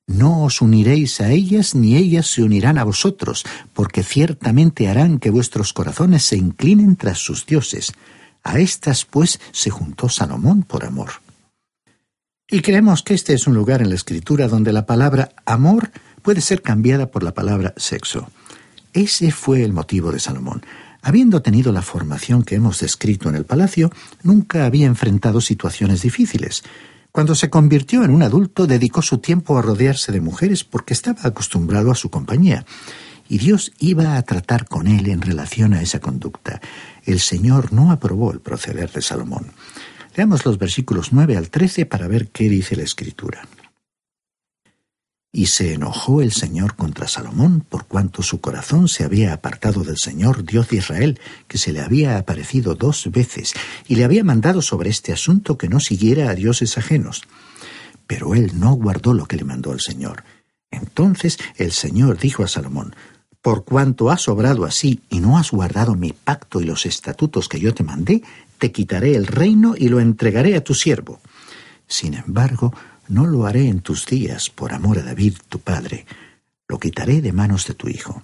no 0.07 0.45
os 0.45 0.61
uniréis 0.61 1.21
a 1.21 1.31
ellas 1.31 1.75
ni 1.75 1.97
ellas 1.97 2.27
se 2.27 2.43
unirán 2.43 2.79
a 2.79 2.85
vosotros, 2.85 3.45
porque 3.75 4.03
ciertamente 4.03 4.89
harán 4.89 5.19
que 5.19 5.31
vuestros 5.31 5.73
corazones 5.73 6.25
se 6.25 6.37
inclinen 6.37 6.97
tras 6.97 7.19
sus 7.19 7.45
dioses. 7.45 7.93
A 8.43 8.59
estas, 8.59 9.05
pues, 9.05 9.39
se 9.53 9.69
juntó 9.69 10.09
Salomón 10.09 10.63
por 10.63 10.85
amor. 10.85 11.11
Y 12.50 12.62
creemos 12.62 13.02
que 13.02 13.12
este 13.12 13.35
es 13.35 13.47
un 13.47 13.52
lugar 13.52 13.83
en 13.83 13.90
la 13.90 13.95
Escritura 13.95 14.49
donde 14.49 14.73
la 14.73 14.87
palabra 14.87 15.33
amor 15.45 15.90
puede 16.23 16.40
ser 16.40 16.62
cambiada 16.62 17.11
por 17.11 17.23
la 17.23 17.35
palabra 17.35 17.75
sexo. 17.76 18.31
Ese 18.95 19.33
fue 19.33 19.62
el 19.62 19.75
motivo 19.75 20.12
de 20.12 20.19
Salomón. 20.19 20.62
Habiendo 21.02 21.43
tenido 21.43 21.73
la 21.73 21.83
formación 21.83 22.45
que 22.45 22.55
hemos 22.55 22.81
descrito 22.81 23.28
en 23.28 23.35
el 23.35 23.45
palacio, 23.45 23.90
nunca 24.23 24.64
había 24.64 24.87
enfrentado 24.87 25.43
situaciones 25.43 26.00
difíciles. 26.00 26.64
Cuando 27.12 27.35
se 27.35 27.50
convirtió 27.50 28.02
en 28.02 28.12
un 28.12 28.23
adulto, 28.23 28.67
dedicó 28.67 29.02
su 29.02 29.19
tiempo 29.19 29.59
a 29.59 29.62
rodearse 29.62 30.11
de 30.11 30.23
mujeres 30.23 30.64
porque 30.64 30.95
estaba 30.95 31.21
acostumbrado 31.25 31.90
a 31.90 31.97
su 31.97 32.09
compañía. 32.09 32.64
Y 33.28 33.37
Dios 33.37 33.73
iba 33.78 34.17
a 34.17 34.23
tratar 34.23 34.67
con 34.67 34.87
él 34.87 35.11
en 35.11 35.21
relación 35.21 35.75
a 35.75 35.83
esa 35.83 36.00
conducta. 36.00 36.62
El 37.05 37.21
Señor 37.21 37.75
no 37.75 37.93
aprobó 37.93 38.33
el 38.33 38.40
proceder 38.40 38.90
de 38.90 39.02
Salomón. 39.02 39.52
Leamos 40.19 40.45
los 40.45 40.59
versículos 40.59 41.13
9 41.13 41.37
al 41.37 41.49
13 41.49 41.87
para 41.87 42.09
ver 42.09 42.27
qué 42.31 42.49
dice 42.49 42.75
la 42.75 42.83
Escritura. 42.83 43.47
Y 45.31 45.47
se 45.47 45.75
enojó 45.75 46.23
el 46.23 46.33
Señor 46.33 46.75
contra 46.75 47.07
Salomón 47.07 47.61
por 47.61 47.87
cuanto 47.87 48.25
su 48.25 48.41
corazón 48.41 48.89
se 48.89 49.05
había 49.05 49.33
apartado 49.33 49.85
del 49.85 49.97
Señor 49.97 50.45
Dios 50.45 50.71
de 50.71 50.79
Israel, 50.79 51.21
que 51.47 51.57
se 51.57 51.73
le 51.73 51.83
había 51.83 52.19
aparecido 52.19 52.75
dos 52.75 53.09
veces, 53.13 53.55
y 53.87 53.95
le 53.95 54.03
había 54.03 54.25
mandado 54.25 54.61
sobre 54.61 54.91
este 54.91 55.13
asunto 55.13 55.57
que 55.57 55.69
no 55.69 55.79
siguiera 55.79 56.31
a 56.31 56.35
dioses 56.35 56.77
ajenos. 56.79 57.23
Pero 58.09 58.35
él 58.35 58.59
no 58.59 58.73
guardó 58.73 59.15
lo 59.15 59.27
que 59.27 59.37
le 59.37 59.45
mandó 59.45 59.73
el 59.73 59.81
Señor. 59.81 60.25
Entonces 60.73 61.39
el 61.55 61.71
Señor 61.71 62.19
dijo 62.19 62.43
a 62.43 62.49
Salomón, 62.49 62.97
Por 63.41 63.65
cuanto 63.65 64.11
has 64.11 64.27
obrado 64.27 64.65
así 64.65 65.01
y 65.11 65.21
no 65.21 65.39
has 65.39 65.53
guardado 65.53 65.95
mi 65.95 66.13
pacto 66.13 66.61
y 66.61 66.65
los 66.65 66.87
estatutos 66.87 67.49
que 67.49 67.61
yo 67.61 67.73
te 67.73 67.85
mandé, 67.85 68.25
te 68.59 68.73
quitaré 68.73 69.15
el 69.15 69.27
reino 69.27 69.75
y 69.77 69.88
lo 69.88 70.00
entregaré 70.00 70.57
a 70.57 70.65
tu 70.65 70.75
siervo. 70.75 71.21
Sin 71.87 72.15
embargo, 72.15 72.75
no 73.09 73.27
lo 73.27 73.47
haré 73.47 73.69
en 73.69 73.81
tus 73.81 74.07
días 74.07 74.50
por 74.50 74.73
amor 74.73 74.99
a 74.99 75.03
David 75.03 75.35
tu 75.49 75.61
padre, 75.61 76.07
lo 76.69 76.79
quitaré 76.79 77.23
de 77.23 77.33
manos 77.33 77.67
de 77.67 77.75
tu 77.75 77.88
hijo. 77.88 78.23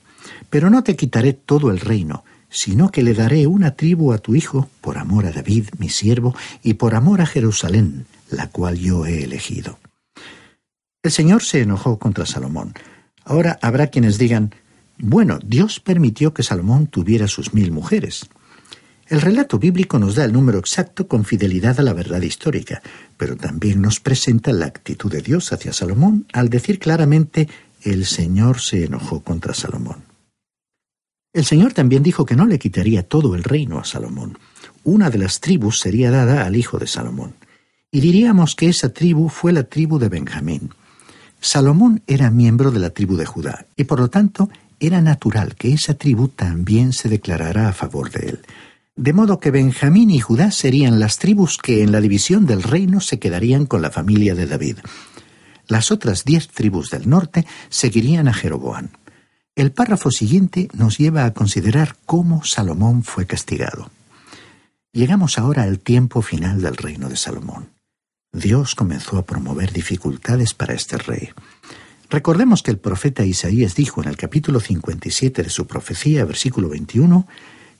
Pero 0.50 0.68
no 0.70 0.84
te 0.84 0.96
quitaré 0.96 1.32
todo 1.32 1.70
el 1.70 1.80
reino, 1.80 2.24
sino 2.50 2.90
que 2.90 3.02
le 3.02 3.14
daré 3.14 3.46
una 3.46 3.72
tribu 3.72 4.12
a 4.12 4.18
tu 4.18 4.34
hijo 4.34 4.68
por 4.80 4.98
amor 4.98 5.26
a 5.26 5.32
David 5.32 5.68
mi 5.78 5.88
siervo 5.88 6.36
y 6.62 6.74
por 6.74 6.94
amor 6.94 7.20
a 7.20 7.26
Jerusalén, 7.26 8.06
la 8.30 8.48
cual 8.48 8.78
yo 8.78 9.06
he 9.06 9.24
elegido. 9.24 9.78
El 11.02 11.10
Señor 11.10 11.42
se 11.42 11.60
enojó 11.60 11.98
contra 11.98 12.26
Salomón. 12.26 12.74
Ahora 13.24 13.58
habrá 13.60 13.88
quienes 13.88 14.18
digan, 14.18 14.54
bueno, 14.98 15.38
Dios 15.44 15.80
permitió 15.80 16.32
que 16.32 16.42
Salomón 16.42 16.86
tuviera 16.86 17.26
sus 17.26 17.54
mil 17.54 17.72
mujeres. 17.72 18.26
El 19.06 19.20
relato 19.20 19.58
bíblico 19.58 19.98
nos 19.98 20.14
da 20.14 20.24
el 20.24 20.32
número 20.32 20.58
exacto 20.58 21.06
con 21.06 21.24
fidelidad 21.24 21.78
a 21.78 21.82
la 21.82 21.92
verdad 21.92 22.22
histórica, 22.22 22.82
pero 23.18 23.36
también 23.36 23.82
nos 23.82 24.00
presenta 24.00 24.50
la 24.52 24.66
actitud 24.66 25.12
de 25.12 25.20
Dios 25.20 25.52
hacia 25.52 25.74
Salomón 25.74 26.26
al 26.32 26.48
decir 26.48 26.78
claramente 26.78 27.48
el 27.82 28.06
Señor 28.06 28.60
se 28.60 28.84
enojó 28.84 29.20
contra 29.20 29.52
Salomón. 29.52 30.04
El 31.34 31.44
Señor 31.44 31.74
también 31.74 32.02
dijo 32.02 32.24
que 32.24 32.36
no 32.36 32.46
le 32.46 32.58
quitaría 32.58 33.06
todo 33.06 33.34
el 33.34 33.44
reino 33.44 33.78
a 33.78 33.84
Salomón. 33.84 34.38
Una 34.84 35.10
de 35.10 35.18
las 35.18 35.40
tribus 35.40 35.80
sería 35.80 36.10
dada 36.10 36.46
al 36.46 36.56
hijo 36.56 36.78
de 36.78 36.86
Salomón. 36.86 37.34
Y 37.90 38.00
diríamos 38.00 38.54
que 38.54 38.68
esa 38.68 38.88
tribu 38.88 39.28
fue 39.28 39.52
la 39.52 39.64
tribu 39.64 39.98
de 39.98 40.08
Benjamín. 40.08 40.70
Salomón 41.40 42.02
era 42.06 42.30
miembro 42.30 42.70
de 42.70 42.78
la 42.78 42.90
tribu 42.90 43.16
de 43.16 43.26
Judá, 43.26 43.66
y 43.76 43.84
por 43.84 44.00
lo 44.00 44.08
tanto 44.08 44.48
era 44.80 45.02
natural 45.02 45.56
que 45.56 45.74
esa 45.74 45.94
tribu 45.94 46.28
también 46.28 46.92
se 46.94 47.08
declarara 47.10 47.68
a 47.68 47.72
favor 47.72 48.10
de 48.10 48.28
él 48.30 48.40
de 48.96 49.12
modo 49.12 49.40
que 49.40 49.50
Benjamín 49.50 50.10
y 50.10 50.20
Judá 50.20 50.50
serían 50.50 51.00
las 51.00 51.18
tribus 51.18 51.58
que 51.58 51.82
en 51.82 51.90
la 51.90 52.00
división 52.00 52.46
del 52.46 52.62
reino 52.62 53.00
se 53.00 53.18
quedarían 53.18 53.66
con 53.66 53.82
la 53.82 53.90
familia 53.90 54.34
de 54.34 54.46
David. 54.46 54.78
Las 55.66 55.90
otras 55.90 56.24
diez 56.24 56.48
tribus 56.48 56.90
del 56.90 57.08
norte 57.08 57.46
seguirían 57.70 58.28
a 58.28 58.34
Jeroboam. 58.34 58.90
El 59.56 59.72
párrafo 59.72 60.10
siguiente 60.10 60.68
nos 60.74 60.98
lleva 60.98 61.24
a 61.24 61.32
considerar 61.32 61.96
cómo 62.06 62.44
Salomón 62.44 63.02
fue 63.02 63.26
castigado. 63.26 63.90
Llegamos 64.92 65.38
ahora 65.38 65.64
al 65.64 65.80
tiempo 65.80 66.22
final 66.22 66.60
del 66.60 66.76
reino 66.76 67.08
de 67.08 67.16
Salomón. 67.16 67.70
Dios 68.32 68.74
comenzó 68.74 69.18
a 69.18 69.24
promover 69.24 69.72
dificultades 69.72 70.54
para 70.54 70.74
este 70.74 70.98
rey. 70.98 71.30
Recordemos 72.10 72.62
que 72.62 72.70
el 72.70 72.78
profeta 72.78 73.24
Isaías 73.24 73.74
dijo 73.74 74.02
en 74.02 74.08
el 74.08 74.16
capítulo 74.16 74.60
57 74.60 75.42
de 75.42 75.50
su 75.50 75.66
profecía, 75.66 76.24
versículo 76.24 76.68
21, 76.68 77.26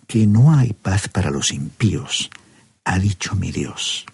que 0.06 0.26
no 0.26 0.54
hay 0.54 0.73
paz 0.73 1.08
para 1.08 1.30
los 1.30 1.52
impíos, 1.52 2.30
ha 2.84 2.99
dicho 2.99 3.34
mi 3.34 3.50
Dios. 3.52 4.06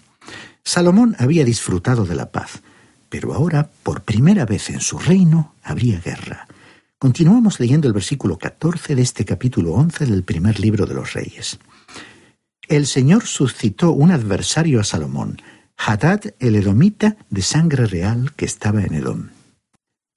Salomón 0.65 1.17
había 1.19 1.45
disfrutado 1.45 2.05
de 2.05 2.15
la 2.15 2.31
paz, 2.31 2.63
pero 3.09 3.35
ahora, 3.35 3.71
por 3.83 4.03
primera 4.03 4.47
vez 4.47 4.71
en 4.71 4.81
su 4.81 4.99
reino, 4.99 5.55
habría 5.63 6.01
guerra. 6.01 6.47
Continuamos 6.99 7.59
leyendo 7.59 7.89
el 7.89 7.95
versículo 7.95 8.39
14 8.39 8.95
de 8.95 9.03
este 9.03 9.25
capítulo 9.25 9.73
11 9.73 10.07
del 10.07 10.23
primer 10.23 10.61
libro 10.61 10.87
de 10.87 10.95
los 10.95 11.15
Reyes. 11.15 11.59
El 12.69 12.87
Señor 12.87 13.27
suscitó 13.27 13.91
un 13.91 14.13
adversario 14.13 14.81
a 14.81 14.85
Salomón, 14.85 15.41
Hadad 15.77 16.21
el 16.39 16.57
Edomita 16.57 17.17
de 17.31 17.43
sangre 17.43 17.87
real 17.87 18.33
que 18.37 18.45
estaba 18.45 18.83
en 18.83 18.95
Edom. 18.95 19.29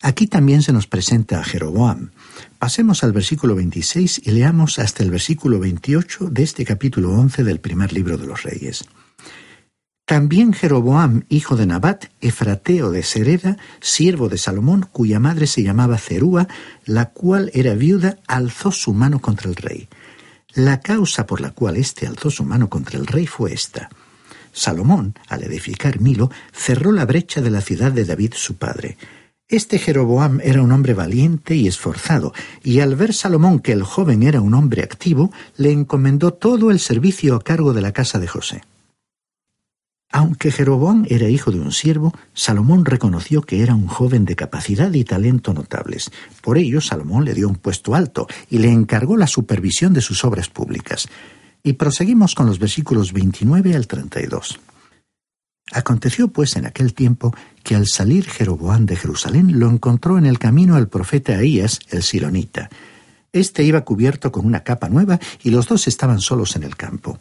Aquí 0.03 0.27
también 0.27 0.61
se 0.61 0.73
nos 0.73 0.85
presenta 0.85 1.39
a 1.39 1.45
Jeroboam. 1.45 2.11
Pasemos 2.59 3.05
al 3.05 3.13
versículo 3.13 3.55
26 3.55 4.23
y 4.25 4.31
leamos 4.31 4.77
hasta 4.77 5.01
el 5.01 5.09
versículo 5.09 5.59
28 5.59 6.27
de 6.29 6.43
este 6.43 6.65
capítulo 6.65 7.13
11 7.13 7.45
del 7.45 7.61
primer 7.61 7.93
libro 7.93 8.17
de 8.17 8.27
los 8.27 8.43
Reyes. 8.43 8.83
También 10.05 10.51
Jeroboam, 10.51 11.23
hijo 11.29 11.55
de 11.55 11.67
Nabat, 11.67 12.07
efrateo 12.19 12.91
de 12.91 13.01
Sereda, 13.01 13.55
siervo 13.79 14.27
de 14.27 14.37
Salomón, 14.37 14.85
cuya 14.91 15.21
madre 15.21 15.47
se 15.47 15.63
llamaba 15.63 15.97
Cerúa, 15.97 16.49
la 16.83 17.11
cual 17.11 17.49
era 17.53 17.73
viuda, 17.73 18.17
alzó 18.27 18.73
su 18.73 18.93
mano 18.93 19.19
contra 19.19 19.49
el 19.49 19.55
rey. 19.55 19.87
La 20.53 20.81
causa 20.81 21.25
por 21.25 21.39
la 21.39 21.51
cual 21.51 21.77
éste 21.77 22.07
alzó 22.07 22.29
su 22.29 22.43
mano 22.43 22.69
contra 22.69 22.99
el 22.99 23.07
rey 23.07 23.25
fue 23.25 23.53
esta. 23.53 23.89
Salomón, 24.51 25.15
al 25.29 25.43
edificar 25.43 26.01
Milo, 26.01 26.29
cerró 26.51 26.91
la 26.91 27.05
brecha 27.05 27.39
de 27.39 27.51
la 27.51 27.61
ciudad 27.61 27.93
de 27.93 28.03
David 28.03 28.33
su 28.35 28.57
padre. 28.57 28.97
Este 29.53 29.77
Jeroboam 29.77 30.39
era 30.41 30.63
un 30.63 30.71
hombre 30.71 30.95
valiente 30.95 31.53
y 31.53 31.67
esforzado, 31.67 32.33
y 32.63 32.79
al 32.79 32.95
ver 32.95 33.13
Salomón 33.13 33.59
que 33.59 33.71
el 33.71 33.83
joven 33.83 34.23
era 34.23 34.41
un 34.41 34.55
hombre 34.55 34.81
activo, 34.81 35.31
le 35.57 35.71
encomendó 35.71 36.33
todo 36.33 36.71
el 36.71 36.79
servicio 36.79 37.35
a 37.35 37.43
cargo 37.43 37.71
de 37.71 37.83
la 37.83 37.91
casa 37.91 38.17
de 38.17 38.27
José. 38.27 38.63
Aunque 40.11 40.49
Jeroboam 40.49 41.05
era 41.07 41.29
hijo 41.29 41.51
de 41.51 41.59
un 41.59 41.71
siervo, 41.71 42.15
Salomón 42.33 42.83
reconoció 42.83 43.43
que 43.43 43.61
era 43.61 43.75
un 43.75 43.85
joven 43.85 44.25
de 44.25 44.35
capacidad 44.35 44.91
y 44.91 45.03
talento 45.03 45.53
notables. 45.53 46.09
Por 46.41 46.57
ello, 46.57 46.81
Salomón 46.81 47.23
le 47.23 47.35
dio 47.35 47.47
un 47.47 47.57
puesto 47.57 47.93
alto 47.93 48.25
y 48.49 48.57
le 48.57 48.71
encargó 48.71 49.17
la 49.17 49.27
supervisión 49.27 49.93
de 49.93 50.01
sus 50.01 50.25
obras 50.25 50.49
públicas. 50.49 51.07
Y 51.61 51.73
proseguimos 51.73 52.33
con 52.33 52.47
los 52.47 52.57
versículos 52.57 53.13
29 53.13 53.75
al 53.75 53.85
32. 53.85 54.59
Aconteció 55.71 56.27
pues 56.27 56.55
en 56.55 56.65
aquel 56.65 56.93
tiempo 56.93 57.33
que 57.63 57.75
al 57.75 57.87
salir 57.87 58.25
Jeroboam 58.25 58.85
de 58.85 58.95
Jerusalén 58.95 59.59
lo 59.59 59.69
encontró 59.69 60.17
en 60.17 60.25
el 60.25 60.39
camino 60.39 60.77
el 60.77 60.87
profeta 60.87 61.37
Ahías, 61.37 61.79
el 61.89 62.03
silonita. 62.03 62.69
Este 63.31 63.63
iba 63.63 63.81
cubierto 63.81 64.31
con 64.31 64.45
una 64.45 64.63
capa 64.63 64.89
nueva 64.89 65.19
y 65.41 65.49
los 65.49 65.67
dos 65.67 65.87
estaban 65.87 66.19
solos 66.19 66.55
en 66.55 66.63
el 66.63 66.75
campo. 66.75 67.17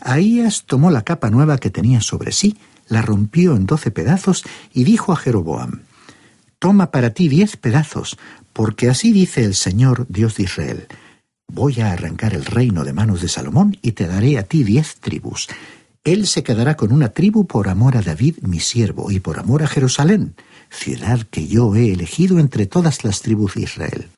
Ahías 0.00 0.64
tomó 0.64 0.90
la 0.90 1.02
capa 1.02 1.30
nueva 1.30 1.58
que 1.58 1.70
tenía 1.70 2.00
sobre 2.00 2.32
sí, 2.32 2.56
la 2.88 3.02
rompió 3.02 3.54
en 3.54 3.66
doce 3.66 3.90
pedazos 3.90 4.42
y 4.72 4.84
dijo 4.84 5.12
a 5.12 5.16
Jeroboam, 5.16 5.82
Toma 6.58 6.90
para 6.90 7.10
ti 7.10 7.28
diez 7.28 7.56
pedazos, 7.56 8.18
porque 8.52 8.88
así 8.88 9.12
dice 9.12 9.44
el 9.44 9.54
Señor 9.54 10.06
Dios 10.08 10.36
de 10.36 10.44
Israel. 10.44 10.86
Voy 11.48 11.80
a 11.80 11.92
arrancar 11.92 12.34
el 12.34 12.44
reino 12.44 12.84
de 12.84 12.92
manos 12.92 13.20
de 13.20 13.28
Salomón 13.28 13.76
y 13.82 13.92
te 13.92 14.06
daré 14.06 14.38
a 14.38 14.44
ti 14.44 14.64
diez 14.64 14.96
tribus. 14.96 15.48
Él 16.04 16.26
se 16.26 16.42
quedará 16.42 16.76
con 16.76 16.92
una 16.92 17.10
tribu 17.10 17.46
por 17.46 17.68
amor 17.68 17.96
a 17.96 18.02
David, 18.02 18.38
mi 18.42 18.58
siervo, 18.58 19.12
y 19.12 19.20
por 19.20 19.38
amor 19.38 19.62
a 19.62 19.68
Jerusalén, 19.68 20.34
ciudad 20.68 21.20
que 21.30 21.46
yo 21.46 21.76
he 21.76 21.92
elegido 21.92 22.40
entre 22.40 22.66
todas 22.66 23.04
las 23.04 23.22
tribus 23.22 23.54
de 23.54 23.62
Israel. 23.62 24.08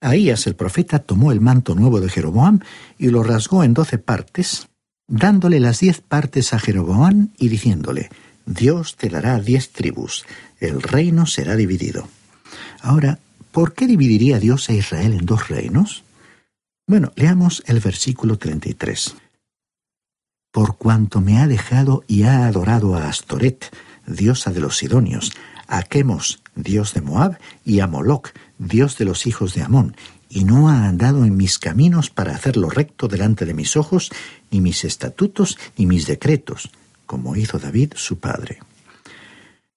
Ahías 0.00 0.46
el 0.46 0.54
profeta 0.54 1.00
tomó 1.00 1.32
el 1.32 1.40
manto 1.40 1.74
nuevo 1.74 2.00
de 2.00 2.08
Jeroboam 2.08 2.60
y 2.98 3.08
lo 3.08 3.24
rasgó 3.24 3.64
en 3.64 3.74
doce 3.74 3.98
partes, 3.98 4.68
dándole 5.08 5.58
las 5.58 5.80
diez 5.80 6.00
partes 6.00 6.54
a 6.54 6.60
Jeroboam 6.60 7.30
y 7.36 7.48
diciéndole, 7.48 8.08
Dios 8.46 8.96
te 8.96 9.08
dará 9.08 9.40
diez 9.40 9.70
tribus, 9.70 10.24
el 10.60 10.82
reino 10.82 11.26
será 11.26 11.56
dividido. 11.56 12.08
Ahora, 12.80 13.18
¿por 13.50 13.74
qué 13.74 13.88
dividiría 13.88 14.38
Dios 14.38 14.70
a 14.70 14.74
Israel 14.74 15.14
en 15.14 15.26
dos 15.26 15.48
reinos? 15.48 16.04
Bueno, 16.86 17.12
leamos 17.16 17.62
el 17.66 17.80
versículo 17.80 18.38
33 18.38 19.16
por 20.52 20.76
cuanto 20.76 21.20
me 21.20 21.38
ha 21.38 21.46
dejado 21.46 22.04
y 22.06 22.24
ha 22.24 22.46
adorado 22.46 22.96
a 22.96 23.08
Astoret, 23.08 23.74
diosa 24.06 24.50
de 24.50 24.60
los 24.60 24.78
Sidonios, 24.78 25.32
a 25.68 25.82
Chemos, 25.82 26.42
dios 26.56 26.94
de 26.94 27.00
Moab, 27.00 27.38
y 27.64 27.80
a 27.80 27.86
Moloc, 27.86 28.30
dios 28.58 28.98
de 28.98 29.04
los 29.04 29.26
hijos 29.26 29.54
de 29.54 29.62
Amón, 29.62 29.96
y 30.28 30.44
no 30.44 30.68
ha 30.68 30.86
andado 30.86 31.24
en 31.24 31.36
mis 31.36 31.58
caminos 31.58 32.10
para 32.10 32.34
hacerlo 32.34 32.68
recto 32.70 33.08
delante 33.08 33.44
de 33.44 33.54
mis 33.54 33.76
ojos, 33.76 34.10
ni 34.50 34.60
mis 34.60 34.84
estatutos, 34.84 35.58
ni 35.76 35.86
mis 35.86 36.06
decretos, 36.06 36.70
como 37.06 37.36
hizo 37.36 37.58
David 37.58 37.92
su 37.96 38.18
padre. 38.18 38.58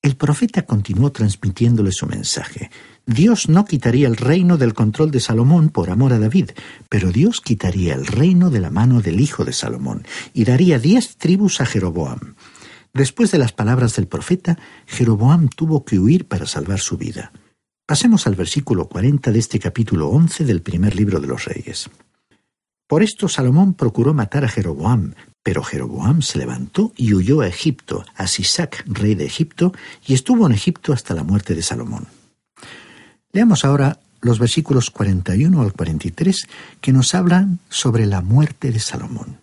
El 0.01 0.15
profeta 0.15 0.63
continuó 0.63 1.11
transmitiéndole 1.11 1.91
su 1.91 2.05
mensaje. 2.05 2.69
Dios 3.05 3.49
no 3.49 3.65
quitaría 3.65 4.07
el 4.07 4.15
reino 4.15 4.57
del 4.57 4.73
control 4.73 5.11
de 5.11 5.19
Salomón 5.19 5.69
por 5.69 5.89
amor 5.89 6.13
a 6.13 6.19
David, 6.19 6.51
pero 6.87 7.11
Dios 7.11 7.41
quitaría 7.41 7.95
el 7.95 8.07
reino 8.07 8.49
de 8.49 8.61
la 8.61 8.69
mano 8.69 9.01
del 9.01 9.19
hijo 9.19 9.43
de 9.43 9.51
Salomón 9.51 10.05
y 10.33 10.45
daría 10.45 10.79
diez 10.79 11.17
tribus 11.17 11.59
a 11.59 11.65
Jeroboam. 11.65 12.35
Después 12.93 13.31
de 13.31 13.39
las 13.39 13.51
palabras 13.51 13.97
del 13.97 14.07
profeta, 14.07 14.57
Jeroboam 14.85 15.49
tuvo 15.49 15.83
que 15.83 15.99
huir 15.99 16.27
para 16.27 16.45
salvar 16.45 16.79
su 16.79 16.97
vida. 16.97 17.33
Pasemos 17.85 18.25
al 18.25 18.35
versículo 18.35 18.87
40 18.87 19.33
de 19.33 19.39
este 19.39 19.59
capítulo 19.59 20.07
11 20.07 20.45
del 20.45 20.61
primer 20.61 20.95
libro 20.95 21.19
de 21.19 21.27
los 21.27 21.43
Reyes. 21.43 21.89
Por 22.87 23.03
esto 23.03 23.27
Salomón 23.27 23.73
procuró 23.73 24.13
matar 24.13 24.45
a 24.45 24.49
Jeroboam, 24.49 25.13
pero 25.41 25.61
Jeroboam 25.61 26.21
se 26.21 26.37
levantó 26.37 26.93
y 26.95 27.13
huyó 27.13 27.41
a 27.41 27.47
Egipto, 27.47 28.05
a 28.15 28.27
Sisac, 28.27 28.85
rey 28.87 29.15
de 29.15 29.25
Egipto, 29.25 29.73
y 30.07 30.13
estuvo 30.13 30.45
en 30.45 30.53
Egipto 30.53 30.93
hasta 30.93 31.13
la 31.13 31.23
muerte 31.23 31.53
de 31.53 31.63
Salomón. 31.63 32.07
Leamos 33.35 33.65
ahora 33.65 33.99
los 34.21 34.37
versículos 34.37 34.91
41 34.91 35.59
al 35.59 35.73
43 35.73 36.47
que 36.79 36.93
nos 36.93 37.15
hablan 37.15 37.57
sobre 37.67 38.05
la 38.05 38.21
muerte 38.21 38.71
de 38.71 38.79
Salomón. 38.79 39.39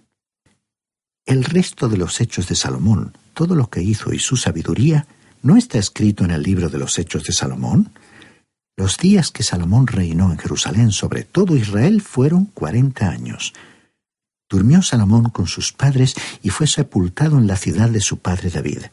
El 1.26 1.42
resto 1.42 1.88
de 1.88 1.96
los 1.96 2.20
hechos 2.20 2.48
de 2.48 2.55
Salomón, 2.55 3.16
todo 3.35 3.57
lo 3.57 3.68
que 3.68 3.83
hizo 3.83 4.12
y 4.12 4.20
su 4.20 4.37
sabiduría, 4.37 5.09
¿no 5.42 5.57
está 5.57 5.79
escrito 5.79 6.24
en 6.24 6.31
el 6.31 6.44
libro 6.44 6.68
de 6.68 6.79
los 6.79 7.00
hechos 7.00 7.24
de 7.24 7.33
Salomón? 7.33 7.90
Los 8.76 8.96
días 8.96 9.33
que 9.33 9.42
Salomón 9.42 9.88
reinó 9.88 10.31
en 10.31 10.38
Jerusalén 10.38 10.92
sobre 10.92 11.24
todo 11.24 11.57
Israel 11.57 12.00
fueron 12.00 12.44
cuarenta 12.44 13.11
años. 13.11 13.55
Durmió 14.48 14.83
Salomón 14.83 15.31
con 15.31 15.48
sus 15.48 15.72
padres 15.72 16.14
y 16.44 16.50
fue 16.50 16.68
sepultado 16.68 17.38
en 17.38 17.48
la 17.48 17.57
ciudad 17.57 17.90
de 17.90 18.00
su 18.00 18.20
padre 18.20 18.50
David. 18.50 18.85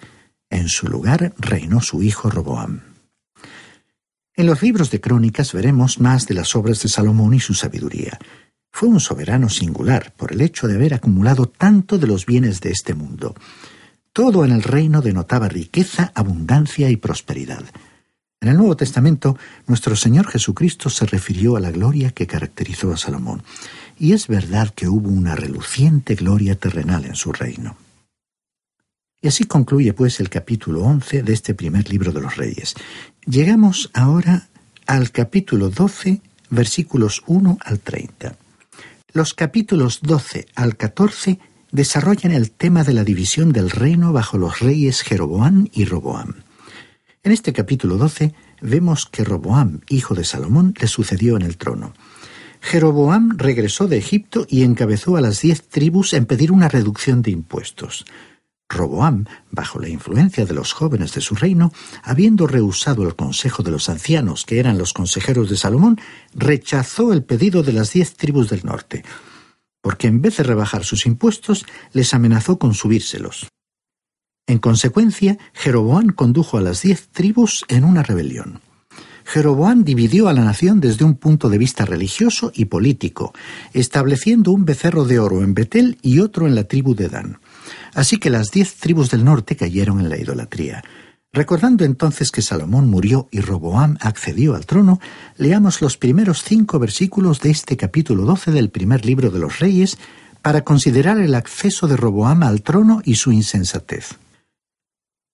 En 0.49 0.69
su 0.69 0.87
lugar 0.87 1.35
reinó 1.37 1.81
su 1.81 2.01
hijo 2.01 2.31
Roboam. 2.31 2.96
En 4.39 4.45
los 4.45 4.61
libros 4.61 4.91
de 4.91 5.01
crónicas 5.01 5.51
veremos 5.51 5.99
más 5.99 6.27
de 6.27 6.35
las 6.35 6.55
obras 6.55 6.83
de 6.83 6.89
Salomón 6.89 7.33
y 7.33 7.39
su 7.39 7.55
sabiduría. 7.55 8.19
Fue 8.71 8.87
un 8.87 8.99
soberano 8.99 9.49
singular 9.49 10.13
por 10.15 10.31
el 10.31 10.41
hecho 10.41 10.67
de 10.67 10.75
haber 10.75 10.93
acumulado 10.93 11.47
tanto 11.47 11.97
de 11.97 12.05
los 12.05 12.27
bienes 12.27 12.61
de 12.61 12.69
este 12.69 12.93
mundo. 12.93 13.33
Todo 14.13 14.45
en 14.45 14.51
el 14.51 14.61
reino 14.61 15.01
denotaba 15.01 15.49
riqueza, 15.49 16.11
abundancia 16.13 16.87
y 16.91 16.97
prosperidad. 16.97 17.63
En 18.39 18.49
el 18.49 18.57
Nuevo 18.57 18.77
Testamento, 18.77 19.39
nuestro 19.65 19.95
Señor 19.95 20.27
Jesucristo 20.27 20.91
se 20.91 21.07
refirió 21.07 21.55
a 21.55 21.59
la 21.59 21.71
gloria 21.71 22.11
que 22.11 22.27
caracterizó 22.27 22.93
a 22.93 22.97
Salomón, 22.97 23.41
y 23.97 24.13
es 24.13 24.27
verdad 24.27 24.69
que 24.69 24.87
hubo 24.87 25.09
una 25.09 25.35
reluciente 25.35 26.13
gloria 26.13 26.55
terrenal 26.55 27.05
en 27.05 27.15
su 27.15 27.31
reino. 27.31 27.75
Y 29.21 29.29
así 29.29 29.45
concluye 29.45 29.93
pues 29.93 30.19
el 30.19 30.29
capítulo 30.29 30.81
11 30.81 31.23
de 31.23 31.33
este 31.33 31.55
primer 31.55 31.89
libro 31.89 32.11
de 32.11 32.21
los 32.21 32.35
Reyes. 32.35 32.75
Llegamos 33.25 33.89
ahora 33.93 34.47
al 34.85 35.11
capítulo 35.11 35.69
12, 35.69 36.21
versículos 36.51 37.23
1 37.25 37.57
al 37.59 37.79
30. 37.79 38.35
Los 39.13 39.33
capítulos 39.33 40.01
12 40.03 40.45
al 40.53 40.77
14 40.77 41.39
desarrollan 41.71 42.31
el 42.31 42.51
tema 42.51 42.83
de 42.83 42.93
la 42.93 43.03
división 43.03 43.51
del 43.51 43.71
reino 43.71 44.13
bajo 44.13 44.37
los 44.37 44.59
reyes 44.59 45.01
Jeroboam 45.01 45.67
y 45.73 45.85
Roboam. 45.85 46.35
En 47.23 47.31
este 47.31 47.53
capítulo 47.53 47.97
12 47.97 48.35
vemos 48.61 49.07
que 49.07 49.23
Roboam, 49.23 49.81
hijo 49.89 50.13
de 50.13 50.25
Salomón, 50.25 50.75
le 50.79 50.87
sucedió 50.87 51.35
en 51.37 51.41
el 51.41 51.57
trono. 51.57 51.93
Jeroboam 52.61 53.37
regresó 53.37 53.87
de 53.87 53.97
Egipto 53.97 54.45
y 54.47 54.61
encabezó 54.61 55.17
a 55.17 55.21
las 55.21 55.41
diez 55.41 55.67
tribus 55.67 56.13
en 56.13 56.25
pedir 56.25 56.51
una 56.51 56.69
reducción 56.69 57.23
de 57.23 57.31
impuestos. 57.31 58.05
Roboam, 58.69 59.25
bajo 59.49 59.79
la 59.79 59.89
influencia 59.89 60.45
de 60.45 60.53
los 60.53 60.73
jóvenes 60.73 61.13
de 61.13 61.21
su 61.21 61.35
reino, 61.35 61.71
habiendo 62.03 62.47
rehusado 62.47 63.03
el 63.07 63.15
consejo 63.15 63.63
de 63.63 63.71
los 63.71 63.89
ancianos, 63.89 64.45
que 64.45 64.59
eran 64.59 64.77
los 64.77 64.93
consejeros 64.93 65.49
de 65.49 65.57
Salomón, 65.57 65.99
rechazó 66.33 67.13
el 67.13 67.23
pedido 67.23 67.63
de 67.63 67.73
las 67.73 67.93
diez 67.93 68.15
tribus 68.15 68.49
del 68.49 68.65
norte, 68.65 69.03
porque 69.81 70.07
en 70.07 70.21
vez 70.21 70.37
de 70.37 70.43
rebajar 70.43 70.83
sus 70.83 71.05
impuestos, 71.05 71.65
les 71.93 72.13
amenazó 72.13 72.59
con 72.59 72.73
subírselos. 72.73 73.47
En 74.47 74.59
consecuencia, 74.59 75.37
Jeroboam 75.53 76.07
condujo 76.07 76.57
a 76.57 76.61
las 76.61 76.81
diez 76.81 77.09
tribus 77.09 77.65
en 77.67 77.83
una 77.83 78.03
rebelión. 78.03 78.61
Jeroboam 79.25 79.83
dividió 79.83 80.29
a 80.29 80.33
la 80.33 80.45
nación 80.45 80.79
desde 80.79 81.03
un 81.03 81.15
punto 81.15 81.49
de 81.49 81.57
vista 81.57 81.83
religioso 81.83 82.51
y 82.55 82.65
político, 82.65 83.33
estableciendo 83.73 84.51
un 84.51 84.63
becerro 84.63 85.03
de 85.03 85.19
oro 85.19 85.43
en 85.43 85.53
Betel 85.53 85.97
y 86.01 86.19
otro 86.19 86.47
en 86.47 86.55
la 86.55 86.63
tribu 86.63 86.95
de 86.95 87.09
Dan. 87.09 87.39
Así 87.93 88.17
que 88.17 88.29
las 88.29 88.51
diez 88.51 88.75
tribus 88.75 89.09
del 89.09 89.23
norte 89.25 89.55
cayeron 89.55 89.99
en 89.99 90.09
la 90.09 90.17
idolatría. 90.17 90.83
Recordando 91.33 91.83
entonces 91.83 92.31
que 92.31 92.41
Salomón 92.41 92.89
murió 92.89 93.27
y 93.31 93.41
Roboam 93.41 93.97
accedió 94.01 94.55
al 94.55 94.65
trono, 94.65 94.99
leamos 95.37 95.81
los 95.81 95.97
primeros 95.97 96.43
cinco 96.43 96.79
versículos 96.79 97.41
de 97.41 97.51
este 97.51 97.77
capítulo 97.77 98.23
doce 98.23 98.51
del 98.51 98.69
primer 98.69 99.05
libro 99.05 99.29
de 99.29 99.39
los 99.39 99.59
Reyes 99.59 99.97
para 100.41 100.63
considerar 100.63 101.19
el 101.19 101.35
acceso 101.35 101.87
de 101.87 101.97
Roboam 101.97 102.43
al 102.43 102.61
trono 102.61 103.01
y 103.03 103.15
su 103.15 103.31
insensatez. 103.31 104.15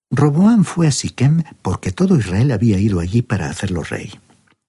Roboam 0.10 0.64
fue 0.64 0.88
a 0.88 0.92
Siquem 0.92 1.44
porque 1.62 1.92
todo 1.92 2.18
Israel 2.18 2.52
había 2.52 2.80
ido 2.80 3.00
allí 3.00 3.22
para 3.22 3.50
hacerlo 3.50 3.84
rey. 3.84 4.12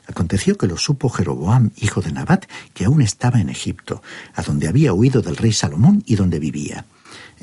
Aconteció 0.07 0.57
que 0.57 0.67
lo 0.67 0.77
supo 0.77 1.09
Jeroboam, 1.09 1.71
hijo 1.77 2.01
de 2.01 2.13
Nabat, 2.13 2.45
que 2.75 2.85
aún 2.85 3.01
estaba 3.01 3.41
en 3.41 3.49
Egipto, 3.49 4.03
a 4.35 4.43
donde 4.43 4.69
había 4.69 4.93
huido 4.93 5.23
del 5.23 5.37
rey 5.37 5.53
Salomón 5.53 6.03
y 6.07 6.17
donde 6.17 6.39
vivía. 6.39 6.85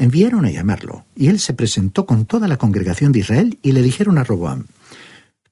Enviaron 0.01 0.45
a 0.45 0.49
llamarlo, 0.49 1.05
y 1.15 1.27
él 1.27 1.39
se 1.39 1.53
presentó 1.53 2.07
con 2.07 2.25
toda 2.25 2.47
la 2.47 2.57
congregación 2.57 3.11
de 3.11 3.19
Israel 3.19 3.59
y 3.61 3.73
le 3.73 3.83
dijeron 3.83 4.17
a 4.17 4.23
Roboam, 4.23 4.65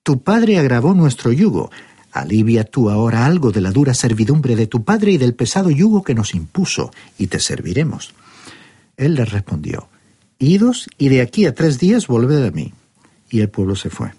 Tu 0.01 0.23
padre 0.23 0.57
agravó 0.57 0.95
nuestro 0.95 1.31
yugo, 1.31 1.69
alivia 2.11 2.63
tú 2.63 2.89
ahora 2.89 3.27
algo 3.27 3.51
de 3.51 3.61
la 3.61 3.69
dura 3.69 3.93
servidumbre 3.93 4.55
de 4.55 4.65
tu 4.65 4.83
padre 4.83 5.11
y 5.11 5.17
del 5.19 5.35
pesado 5.35 5.69
yugo 5.69 6.03
que 6.03 6.15
nos 6.15 6.33
impuso, 6.33 6.89
y 7.19 7.27
te 7.27 7.39
serviremos. 7.39 8.15
Él 8.97 9.13
les 9.13 9.31
respondió, 9.31 9.87
Idos 10.39 10.89
y 10.97 11.09
de 11.09 11.21
aquí 11.21 11.45
a 11.45 11.53
tres 11.53 11.77
días 11.77 12.07
volved 12.07 12.43
a 12.43 12.49
mí. 12.49 12.73
Y 13.29 13.41
el 13.41 13.49
pueblo 13.49 13.75
se 13.75 13.91
fue. 13.91 14.13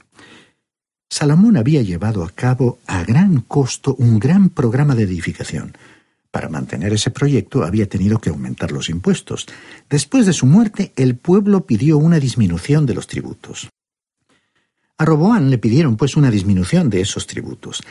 Salomón 1.08 1.56
había 1.56 1.82
llevado 1.82 2.22
a 2.22 2.30
cabo 2.30 2.78
a 2.86 3.02
gran 3.02 3.40
costo 3.40 3.96
un 3.98 4.20
gran 4.20 4.48
programa 4.48 4.94
de 4.94 5.02
edificación. 5.02 5.76
Para 6.30 6.48
mantener 6.48 6.92
ese 6.92 7.10
proyecto 7.10 7.64
había 7.64 7.88
tenido 7.88 8.18
que 8.18 8.30
aumentar 8.30 8.70
los 8.70 8.88
impuestos. 8.88 9.46
Después 9.88 10.26
de 10.26 10.32
su 10.32 10.46
muerte, 10.46 10.92
el 10.96 11.16
pueblo 11.16 11.66
pidió 11.66 11.98
una 11.98 12.20
disminución 12.20 12.86
de 12.86 12.94
los 12.94 13.06
tributos. 13.08 13.68
A 14.96 15.04
Roboán 15.04 15.50
le 15.50 15.58
pidieron 15.58 15.96
pues 15.96 16.16
una 16.16 16.30
disminución 16.30 16.90
de 16.90 17.00
esos 17.00 17.26
tributos. 17.26 17.82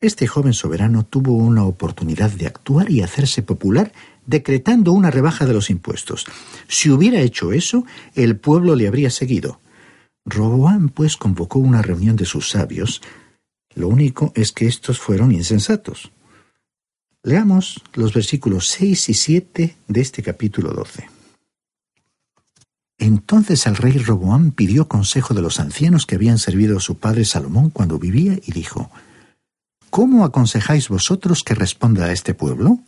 Este 0.00 0.28
joven 0.28 0.52
soberano 0.52 1.04
tuvo 1.04 1.32
una 1.32 1.64
oportunidad 1.64 2.30
de 2.30 2.46
actuar 2.46 2.88
y 2.90 3.02
hacerse 3.02 3.42
popular 3.42 3.92
decretando 4.26 4.92
una 4.92 5.10
rebaja 5.10 5.44
de 5.44 5.54
los 5.54 5.70
impuestos. 5.70 6.26
Si 6.68 6.90
hubiera 6.90 7.20
hecho 7.20 7.52
eso, 7.52 7.84
el 8.14 8.36
pueblo 8.36 8.76
le 8.76 8.86
habría 8.86 9.10
seguido. 9.10 9.60
Roboán 10.24 10.90
pues 10.90 11.16
convocó 11.16 11.58
una 11.58 11.82
reunión 11.82 12.14
de 12.14 12.26
sus 12.26 12.50
sabios. 12.50 13.00
Lo 13.74 13.88
único 13.88 14.30
es 14.36 14.52
que 14.52 14.66
estos 14.66 15.00
fueron 15.00 15.32
insensatos. 15.32 16.12
Leamos 17.28 17.82
los 17.92 18.14
versículos 18.14 18.68
6 18.68 19.10
y 19.10 19.12
7 19.12 19.76
de 19.86 20.00
este 20.00 20.22
capítulo 20.22 20.72
12. 20.72 21.10
Entonces 22.96 23.66
el 23.66 23.76
rey 23.76 23.98
Roboam 23.98 24.52
pidió 24.52 24.88
consejo 24.88 25.34
de 25.34 25.42
los 25.42 25.60
ancianos 25.60 26.06
que 26.06 26.14
habían 26.14 26.38
servido 26.38 26.78
a 26.78 26.80
su 26.80 26.96
padre 26.96 27.26
Salomón 27.26 27.68
cuando 27.68 27.98
vivía 27.98 28.38
y 28.42 28.52
dijo, 28.52 28.90
¿Cómo 29.90 30.24
aconsejáis 30.24 30.88
vosotros 30.88 31.44
que 31.44 31.54
responda 31.54 32.06
a 32.06 32.12
este 32.12 32.32
pueblo? 32.32 32.78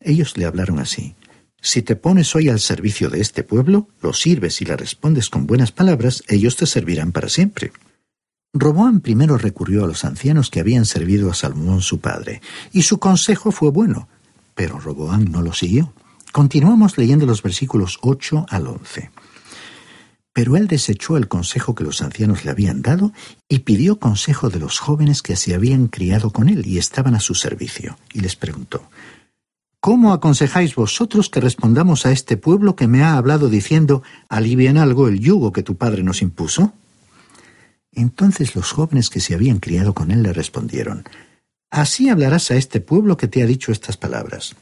Ellos 0.00 0.38
le 0.38 0.46
hablaron 0.46 0.78
así. 0.78 1.14
Si 1.60 1.82
te 1.82 1.96
pones 1.96 2.34
hoy 2.34 2.48
al 2.48 2.60
servicio 2.60 3.10
de 3.10 3.20
este 3.20 3.42
pueblo, 3.42 3.88
lo 4.00 4.14
sirves 4.14 4.62
y 4.62 4.64
le 4.64 4.74
respondes 4.74 5.28
con 5.28 5.46
buenas 5.46 5.70
palabras, 5.70 6.22
ellos 6.28 6.56
te 6.56 6.64
servirán 6.64 7.12
para 7.12 7.28
siempre. 7.28 7.72
Roboam 8.54 9.00
primero 9.00 9.36
recurrió 9.36 9.84
a 9.84 9.86
los 9.86 10.04
ancianos 10.04 10.50
que 10.50 10.60
habían 10.60 10.86
servido 10.86 11.30
a 11.30 11.34
Salomón 11.34 11.82
su 11.82 12.00
padre, 12.00 12.40
y 12.72 12.82
su 12.82 12.98
consejo 12.98 13.52
fue 13.52 13.70
bueno, 13.70 14.08
pero 14.54 14.78
Roboam 14.78 15.30
no 15.30 15.42
lo 15.42 15.52
siguió. 15.52 15.92
Continuamos 16.32 16.96
leyendo 16.96 17.26
los 17.26 17.42
versículos 17.42 17.98
8 18.00 18.46
al 18.48 18.66
11. 18.66 19.10
Pero 20.32 20.56
él 20.56 20.66
desechó 20.66 21.16
el 21.16 21.28
consejo 21.28 21.74
que 21.74 21.84
los 21.84 22.00
ancianos 22.00 22.44
le 22.44 22.50
habían 22.50 22.80
dado 22.80 23.12
y 23.48 23.60
pidió 23.60 23.98
consejo 23.98 24.48
de 24.48 24.60
los 24.60 24.78
jóvenes 24.78 25.20
que 25.20 25.36
se 25.36 25.54
habían 25.54 25.88
criado 25.88 26.30
con 26.30 26.48
él 26.48 26.66
y 26.66 26.78
estaban 26.78 27.14
a 27.14 27.20
su 27.20 27.34
servicio, 27.34 27.98
y 28.14 28.20
les 28.20 28.36
preguntó, 28.36 28.88
¿Cómo 29.80 30.12
aconsejáis 30.12 30.74
vosotros 30.74 31.28
que 31.28 31.40
respondamos 31.40 32.06
a 32.06 32.12
este 32.12 32.36
pueblo 32.36 32.76
que 32.76 32.88
me 32.88 33.02
ha 33.02 33.16
hablado 33.16 33.48
diciendo, 33.48 34.02
alivia 34.28 34.70
en 34.70 34.78
algo 34.78 35.06
el 35.06 35.20
yugo 35.20 35.52
que 35.52 35.62
tu 35.62 35.76
padre 35.76 36.02
nos 36.02 36.22
impuso? 36.22 36.72
Entonces 37.92 38.54
los 38.54 38.72
jóvenes 38.72 39.10
que 39.10 39.20
se 39.20 39.34
habían 39.34 39.58
criado 39.58 39.94
con 39.94 40.10
él 40.10 40.22
le 40.22 40.32
respondieron, 40.32 41.04
Así 41.70 42.08
hablarás 42.08 42.50
a 42.50 42.56
este 42.56 42.80
pueblo 42.80 43.16
que 43.16 43.28
te 43.28 43.42
ha 43.42 43.46
dicho 43.46 43.72
estas 43.72 43.96
palabras. 43.96 44.56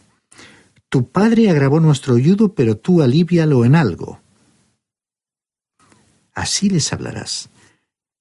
Tu 0.89 1.09
padre 1.09 1.51
agravó 1.51 1.81
nuestro 1.81 2.19
yudo, 2.19 2.55
pero 2.55 2.77
tú 2.77 3.03
alivialo 3.03 3.65
en 3.65 3.77
algo. 3.77 4.21
Así 6.35 6.69
les 6.69 6.93
hablarás. 6.93 7.49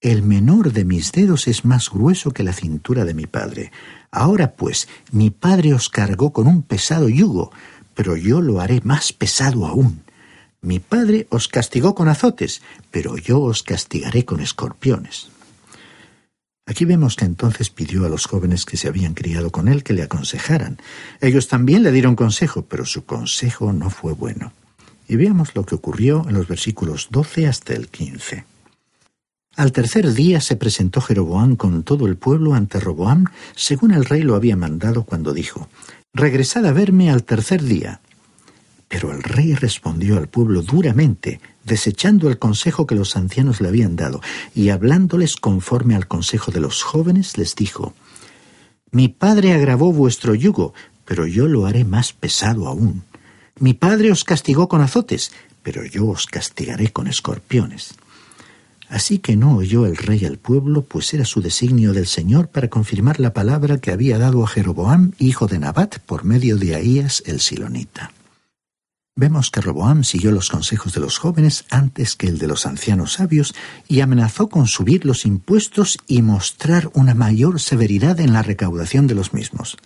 El 0.02 0.22
menor 0.22 0.72
de 0.72 0.86
mis 0.86 1.12
dedos 1.12 1.48
es 1.48 1.66
más 1.66 1.90
grueso 1.90 2.32
que 2.32 2.44
la 2.44 2.54
cintura 2.54 3.06
de 3.06 3.14
mi 3.14 3.26
padre. 3.26 3.72
Ahora 4.12 4.56
pues, 4.56 4.88
mi 5.12 5.32
padre 5.32 5.74
os 5.74 5.90
cargó 5.90 6.32
con 6.32 6.48
un 6.48 6.62
pesado 6.62 7.10
yugo, 7.10 7.52
pero 7.96 8.16
yo 8.16 8.40
lo 8.42 8.62
haré 8.62 8.82
más 8.84 9.14
pesado 9.14 9.66
aún. 9.66 10.05
Mi 10.66 10.80
padre 10.80 11.28
os 11.30 11.48
castigó 11.48 11.94
con 11.94 12.08
azotes, 12.08 12.64
pero 12.90 13.18
yo 13.18 13.40
os 13.40 13.62
castigaré 13.62 14.26
con 14.26 14.40
escorpiones. 14.40 15.28
Aquí 16.66 16.86
vemos 16.86 17.16
que 17.16 17.26
entonces 17.26 17.70
pidió 17.70 18.04
a 18.04 18.10
los 18.10 18.26
jóvenes 18.26 18.66
que 18.66 18.76
se 18.76 18.88
habían 18.88 19.14
criado 19.14 19.52
con 19.52 19.68
él 19.68 19.84
que 19.84 19.94
le 19.94 20.02
aconsejaran. 20.02 20.80
Ellos 21.22 21.48
también 21.50 21.84
le 21.84 21.92
dieron 21.92 22.16
consejo, 22.16 22.66
pero 22.66 22.84
su 22.84 23.06
consejo 23.06 23.74
no 23.74 23.92
fue 23.92 24.14
bueno. 24.14 24.54
Y 25.08 25.18
veamos 25.18 25.54
lo 25.54 25.68
que 25.68 25.76
ocurrió 25.76 26.26
en 26.28 26.34
los 26.34 26.48
versículos 26.48 27.10
12 27.12 27.46
hasta 27.46 27.74
el 27.74 27.90
15. 27.90 28.46
Al 29.58 29.72
tercer 29.72 30.14
día 30.14 30.42
se 30.42 30.56
presentó 30.56 31.00
Jeroboam 31.00 31.58
con 31.58 31.84
todo 31.84 32.08
el 32.08 32.18
pueblo 32.18 32.56
ante 32.56 32.80
Roboam, 32.80 33.26
según 33.56 33.92
el 33.92 34.04
rey 34.04 34.24
lo 34.24 34.34
había 34.34 34.58
mandado 34.58 35.04
cuando 35.04 35.32
dijo, 35.32 35.70
Regresad 36.12 36.66
a 36.66 36.74
verme 36.74 37.12
al 37.12 37.24
tercer 37.24 37.62
día. 37.62 38.02
Pero 38.88 39.12
el 39.12 39.24
rey 39.24 39.56
respondió 39.56 40.18
al 40.18 40.28
pueblo 40.28 40.62
duramente, 40.62 41.40
desechando 41.64 42.30
el 42.30 42.38
consejo 42.38 42.86
que 42.86 42.96
los 42.96 43.16
ancianos 43.16 43.62
le 43.62 43.68
habían 43.68 43.96
dado, 43.96 44.22
y 44.54 44.70
hablándoles 44.70 45.36
conforme 45.36 45.96
al 45.96 46.08
consejo 46.08 46.52
de 46.52 46.60
los 46.60 46.84
jóvenes, 46.84 47.38
les 47.38 47.56
dijo, 47.56 47.94
Mi 48.92 49.08
padre 49.08 49.54
agravó 49.54 49.92
vuestro 49.92 50.36
yugo, 50.36 50.74
pero 51.06 51.26
yo 51.28 51.48
lo 51.48 51.66
haré 51.66 51.84
más 51.84 52.14
pesado 52.14 52.68
aún. 52.68 53.04
Mi 53.60 53.74
padre 53.74 54.12
os 54.12 54.24
castigó 54.24 54.68
con 54.68 54.82
azotes, 54.82 55.32
pero 55.64 55.84
yo 55.86 56.08
os 56.08 56.28
castigaré 56.28 56.92
con 56.92 57.08
escorpiones. 57.08 57.96
Así 58.90 59.18
que 59.18 59.36
no 59.36 59.56
oyó 59.56 59.86
el 59.86 59.98
rey 59.98 60.26
al 60.26 60.38
pueblo, 60.38 60.84
pues 60.84 61.14
era 61.14 61.26
su 61.26 61.42
designio 61.42 61.94
del 61.94 62.06
Señor 62.06 62.50
para 62.50 62.70
confirmar 62.70 63.20
la 63.20 63.34
palabra 63.34 63.80
que 63.80 63.92
había 63.92 64.20
dado 64.20 64.44
a 64.44 64.48
Jeroboam, 64.48 65.14
hijo 65.18 65.48
de 65.48 65.58
Nabat, 65.58 66.00
por 66.00 66.24
medio 66.24 66.58
de 66.58 66.76
Ahías 66.76 67.24
el 67.26 67.40
Silonita. 67.40 68.12
Vemos 69.18 69.50
que 69.50 69.62
Roboam 69.62 70.04
siguió 70.04 70.34
los 70.34 70.50
consejos 70.50 70.94
de 70.94 71.00
los 71.00 71.20
jóvenes 71.20 71.64
antes 71.70 72.18
que 72.18 72.28
el 72.28 72.38
de 72.38 72.48
los 72.48 72.66
ancianos 72.66 73.14
sabios 73.14 73.56
y 73.88 74.02
amenazó 74.02 74.50
con 74.50 74.68
subir 74.68 75.06
los 75.06 75.26
impuestos 75.26 75.98
y 76.06 76.22
mostrar 76.22 76.92
una 76.94 77.14
mayor 77.14 77.62
severidad 77.62 78.20
en 78.20 78.34
la 78.34 78.42
recaudación 78.42 79.08
de 79.08 79.16
los 79.16 79.34
mismos. 79.34 79.78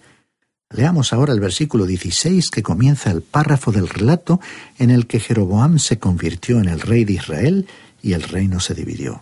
Leamos 0.72 1.14
ahora 1.14 1.32
el 1.32 1.40
versículo 1.40 1.86
16 1.86 2.50
que 2.50 2.64
comienza 2.64 3.12
el 3.12 3.22
párrafo 3.22 3.72
del 3.72 3.88
relato 3.88 4.40
en 4.80 4.90
el 4.90 5.06
que 5.06 5.20
Jeroboam 5.20 5.78
se 5.78 6.00
convirtió 6.00 6.60
en 6.60 6.68
el 6.68 6.82
rey 6.82 7.06
de 7.06 7.14
Israel 7.14 7.68
y 8.02 8.14
el 8.14 8.24
reino 8.24 8.60
se 8.60 8.74
dividió. 8.74 9.22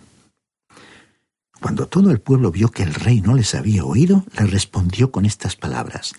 Cuando 1.60 1.86
todo 1.86 2.10
el 2.10 2.20
pueblo 2.20 2.50
vio 2.50 2.70
que 2.70 2.82
el 2.82 2.94
rey 2.94 3.20
no 3.20 3.34
les 3.34 3.54
había 3.54 3.84
oído, 3.84 4.24
le 4.38 4.46
respondió 4.46 5.10
con 5.10 5.26
estas 5.26 5.54
palabras 5.54 6.14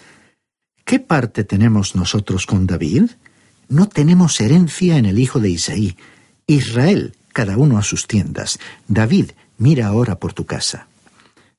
¿Qué 0.86 1.00
parte 1.00 1.44
tenemos 1.44 1.96
nosotros 1.96 2.46
con 2.46 2.68
David? 2.68 3.12
No 3.70 3.88
tenemos 3.88 4.42
herencia 4.42 4.98
en 4.98 5.06
el 5.06 5.20
hijo 5.20 5.40
de 5.40 5.52
Isaí. 5.52 5.96
Israel, 6.48 7.16
cada 7.32 7.56
uno 7.56 7.78
a 7.78 7.84
sus 7.84 8.08
tiendas. 8.08 8.60
David, 8.88 9.32
mira 9.60 9.88
ahora 9.88 10.20
por 10.20 10.34
tu 10.34 10.46
casa. 10.46 10.88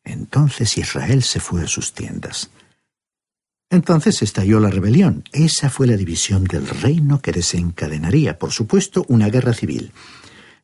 Entonces 0.02 0.76
Israel 0.76 1.22
se 1.22 1.38
fue 1.38 1.62
a 1.62 1.68
sus 1.68 1.94
tiendas. 1.94 2.50
Entonces 3.70 4.22
estalló 4.22 4.58
la 4.58 4.70
rebelión. 4.70 5.22
Esa 5.30 5.70
fue 5.70 5.86
la 5.86 5.96
división 5.96 6.44
del 6.44 6.66
reino 6.66 7.22
que 7.22 7.30
desencadenaría, 7.30 8.36
por 8.40 8.50
supuesto, 8.50 9.04
una 9.06 9.28
guerra 9.28 9.54
civil. 9.54 9.92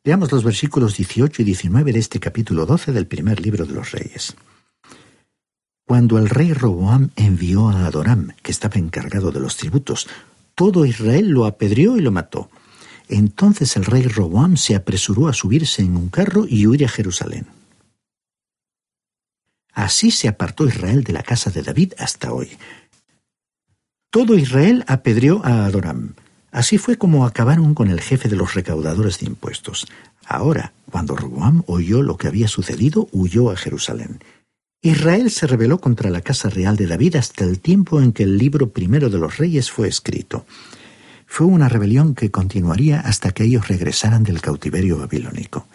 Leamos 0.03 0.29
los 0.33 0.43
versículos 0.43 0.97
18 0.97 1.41
y 1.41 1.45
19 1.45 1.93
de 1.93 1.99
este 1.99 2.19
capítulo 2.19 2.65
12 2.65 2.91
del 2.91 3.07
primer 3.07 3.39
libro 3.39 3.65
de 3.65 3.73
los 3.73 3.91
Reyes. 3.91 4.35
Cuando 5.85 6.17
el 6.17 6.29
rey 6.29 6.51
Roboam 6.51 7.11
envió 7.15 7.69
a 7.69 7.85
Adoram, 7.85 8.33
que 8.43 8.51
estaba 8.51 8.75
encargado 8.75 9.31
de 9.31 9.39
los 9.39 9.55
tributos, 9.55 10.09
todo 10.57 10.87
Israel 10.87 11.29
lo 11.29 11.45
apedreó 11.45 11.97
y 11.97 12.01
lo 12.01 12.11
mató. 12.11 12.49
Entonces 13.07 13.77
el 13.77 13.85
rey 13.85 14.01
Roboam 14.01 14.57
se 14.57 14.75
apresuró 14.75 15.27
a 15.27 15.33
subirse 15.33 15.83
en 15.83 15.95
un 15.95 16.09
carro 16.09 16.47
y 16.49 16.65
huir 16.65 16.83
a 16.83 16.89
Jerusalén. 16.89 17.45
Así 19.71 20.09
se 20.09 20.27
apartó 20.27 20.65
Israel 20.65 21.03
de 21.03 21.13
la 21.13 21.21
casa 21.21 21.51
de 21.51 21.61
David 21.61 21.93
hasta 21.99 22.33
hoy. 22.33 22.57
Todo 24.09 24.35
Israel 24.35 24.83
apedreó 24.87 25.45
a 25.45 25.65
Adoram. 25.65 26.15
Así 26.51 26.79
fue 26.79 26.97
como 26.97 27.27
acabaron 27.27 27.75
con 27.75 27.89
el 27.91 28.01
jefe 28.01 28.27
de 28.27 28.35
los 28.35 28.55
recaudadores 28.55 29.19
de 29.19 29.27
impuestos. 29.27 29.85
Ahora, 30.25 30.73
cuando 30.89 31.15
Roboam 31.15 31.61
oyó 31.67 32.01
lo 32.01 32.17
que 32.17 32.27
había 32.27 32.47
sucedido, 32.47 33.09
huyó 33.11 33.51
a 33.51 33.57
Jerusalén. 33.57 34.23
Israel 34.81 35.31
se 35.31 35.47
rebeló 35.47 35.79
contra 35.79 36.11
la 36.11 36.21
casa 36.21 36.49
real 36.49 36.75
de 36.75 36.85
David 36.85 37.15
hasta 37.15 37.43
el 37.43 37.59
tiempo 37.59 37.99
en 37.99 38.13
que 38.13 38.23
el 38.23 38.37
libro 38.37 38.69
primero 38.69 39.09
de 39.09 39.17
los 39.17 39.37
reyes 39.37 39.71
fue 39.71 39.87
escrito. 39.87 40.45
Fue 41.25 41.47
una 41.47 41.67
rebelión 41.67 42.13
que 42.13 42.29
continuaría 42.29 42.99
hasta 42.99 43.31
que 43.31 43.43
ellos 43.43 43.67
regresaran 43.67 44.23
del 44.23 44.39
cautiverio 44.39 44.99
babilónico. 44.99 45.67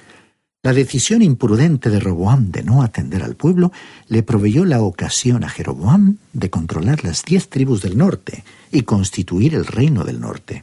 La 0.62 0.72
decisión 0.72 1.22
imprudente 1.22 1.90
de 1.90 1.98
Roboam 1.98 2.52
de 2.52 2.62
no 2.62 2.82
atender 2.82 3.24
al 3.24 3.34
pueblo 3.34 3.72
le 4.06 4.22
proveyó 4.22 4.64
la 4.64 4.80
ocasión 4.80 5.42
a 5.42 5.48
Jeroboam 5.48 6.18
de 6.32 6.50
controlar 6.50 7.02
las 7.02 7.24
diez 7.24 7.48
tribus 7.48 7.82
del 7.82 7.98
norte 7.98 8.44
y 8.70 8.82
constituir 8.82 9.56
el 9.56 9.66
reino 9.66 10.04
del 10.04 10.20
norte. 10.20 10.62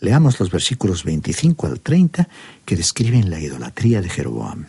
Leamos 0.00 0.40
los 0.40 0.50
versículos 0.50 1.04
25 1.04 1.68
al 1.68 1.80
30 1.80 2.28
que 2.64 2.74
describen 2.74 3.30
la 3.30 3.38
idolatría 3.38 4.02
de 4.02 4.08
Jeroboam. 4.08 4.66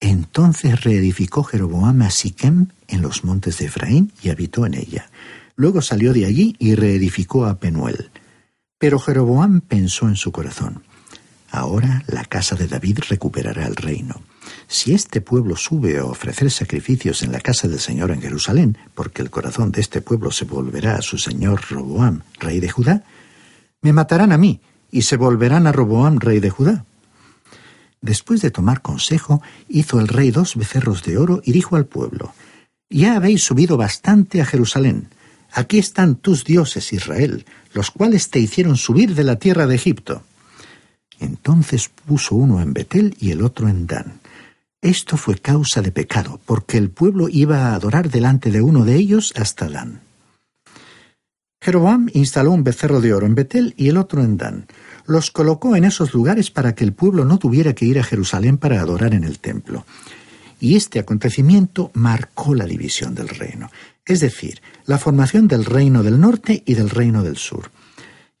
Entonces 0.00 0.82
reedificó 0.84 1.42
Jeroboam 1.42 2.02
a 2.02 2.10
Siquem 2.10 2.68
en 2.86 3.02
los 3.02 3.24
montes 3.24 3.58
de 3.58 3.66
Efraín 3.66 4.12
y 4.22 4.30
habitó 4.30 4.66
en 4.66 4.74
ella. 4.74 5.10
Luego 5.56 5.82
salió 5.82 6.12
de 6.12 6.24
allí 6.24 6.54
y 6.58 6.74
reedificó 6.74 7.46
a 7.46 7.58
Penuel. 7.58 8.10
Pero 8.78 9.00
Jeroboam 9.00 9.60
pensó 9.60 10.06
en 10.06 10.16
su 10.16 10.30
corazón. 10.30 10.82
Ahora 11.50 12.04
la 12.06 12.24
casa 12.24 12.54
de 12.54 12.68
David 12.68 13.00
recuperará 13.08 13.66
el 13.66 13.74
reino. 13.74 14.22
Si 14.66 14.92
este 14.92 15.20
pueblo 15.20 15.56
sube 15.56 15.98
a 15.98 16.04
ofrecer 16.04 16.50
sacrificios 16.50 17.22
en 17.22 17.32
la 17.32 17.40
casa 17.40 17.68
del 17.68 17.80
Señor 17.80 18.10
en 18.10 18.20
Jerusalén, 18.20 18.78
porque 18.94 19.22
el 19.22 19.30
corazón 19.30 19.72
de 19.72 19.80
este 19.80 20.00
pueblo 20.00 20.30
se 20.30 20.44
volverá 20.44 20.96
a 20.96 21.02
su 21.02 21.18
señor 21.18 21.62
Roboam, 21.70 22.22
rey 22.38 22.60
de 22.60 22.68
Judá, 22.68 23.02
me 23.80 23.92
matarán 23.92 24.32
a 24.32 24.38
mí 24.38 24.60
y 24.90 25.02
se 25.02 25.16
volverán 25.16 25.66
a 25.66 25.72
Roboam, 25.72 26.18
rey 26.18 26.40
de 26.40 26.50
Judá. 26.50 26.84
Después 28.00 28.40
de 28.42 28.50
tomar 28.50 28.80
consejo, 28.80 29.42
hizo 29.68 29.98
el 30.00 30.08
rey 30.08 30.30
dos 30.30 30.56
becerros 30.56 31.02
de 31.02 31.18
oro 31.18 31.40
y 31.44 31.52
dijo 31.52 31.76
al 31.76 31.86
pueblo, 31.86 32.32
Ya 32.88 33.16
habéis 33.16 33.42
subido 33.42 33.76
bastante 33.76 34.40
a 34.40 34.46
Jerusalén. 34.46 35.08
Aquí 35.52 35.78
están 35.78 36.16
tus 36.16 36.44
dioses, 36.44 36.92
Israel, 36.92 37.44
los 37.72 37.90
cuales 37.90 38.30
te 38.30 38.38
hicieron 38.38 38.76
subir 38.76 39.14
de 39.14 39.24
la 39.24 39.36
tierra 39.36 39.66
de 39.66 39.74
Egipto. 39.74 40.22
Entonces 41.18 41.90
puso 42.06 42.36
uno 42.36 42.60
en 42.60 42.72
Betel 42.72 43.16
y 43.18 43.32
el 43.32 43.42
otro 43.42 43.68
en 43.68 43.86
Dan. 43.86 44.20
Esto 44.80 45.16
fue 45.16 45.36
causa 45.36 45.82
de 45.82 45.90
pecado, 45.90 46.40
porque 46.46 46.78
el 46.78 46.90
pueblo 46.90 47.28
iba 47.28 47.66
a 47.68 47.74
adorar 47.74 48.10
delante 48.10 48.52
de 48.52 48.62
uno 48.62 48.84
de 48.84 48.94
ellos 48.94 49.32
hasta 49.36 49.68
Dan. 49.68 50.02
Jeroboam 51.60 52.08
instaló 52.14 52.52
un 52.52 52.62
becerro 52.62 53.00
de 53.00 53.12
oro 53.12 53.26
en 53.26 53.34
Betel 53.34 53.74
y 53.76 53.88
el 53.88 53.96
otro 53.96 54.22
en 54.22 54.36
Dan 54.36 54.66
los 55.08 55.30
colocó 55.30 55.74
en 55.74 55.84
esos 55.84 56.12
lugares 56.12 56.50
para 56.50 56.74
que 56.74 56.84
el 56.84 56.92
pueblo 56.92 57.24
no 57.24 57.38
tuviera 57.38 57.72
que 57.72 57.86
ir 57.86 57.98
a 57.98 58.04
Jerusalén 58.04 58.58
para 58.58 58.80
adorar 58.80 59.14
en 59.14 59.24
el 59.24 59.38
templo. 59.38 59.86
Y 60.60 60.76
este 60.76 60.98
acontecimiento 60.98 61.90
marcó 61.94 62.54
la 62.54 62.66
división 62.66 63.14
del 63.14 63.28
reino, 63.28 63.70
es 64.04 64.20
decir, 64.20 64.60
la 64.84 64.98
formación 64.98 65.48
del 65.48 65.64
reino 65.64 66.02
del 66.02 66.20
norte 66.20 66.62
y 66.66 66.74
del 66.74 66.90
reino 66.90 67.22
del 67.22 67.38
sur. 67.38 67.70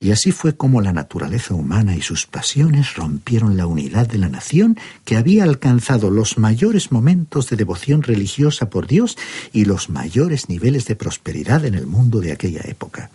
Y 0.00 0.12
así 0.12 0.30
fue 0.30 0.56
como 0.56 0.80
la 0.80 0.92
naturaleza 0.92 1.54
humana 1.54 1.96
y 1.96 2.02
sus 2.02 2.26
pasiones 2.26 2.94
rompieron 2.94 3.56
la 3.56 3.66
unidad 3.66 4.06
de 4.06 4.18
la 4.18 4.28
nación 4.28 4.76
que 5.04 5.16
había 5.16 5.44
alcanzado 5.44 6.10
los 6.10 6.38
mayores 6.38 6.92
momentos 6.92 7.48
de 7.48 7.56
devoción 7.56 8.02
religiosa 8.02 8.68
por 8.68 8.86
Dios 8.86 9.16
y 9.52 9.64
los 9.64 9.88
mayores 9.88 10.48
niveles 10.48 10.86
de 10.86 10.96
prosperidad 10.96 11.64
en 11.64 11.74
el 11.74 11.86
mundo 11.86 12.20
de 12.20 12.32
aquella 12.32 12.60
época. 12.64 13.10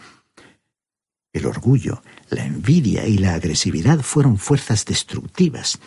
El 1.32 1.46
orgullo, 1.46 2.04
la 2.30 2.46
envidia 2.46 3.08
y 3.08 3.18
la 3.18 3.34
agresividad 3.34 4.00
fueron 4.02 4.38
fuerzas 4.38 4.86
destructivas, 4.86 5.80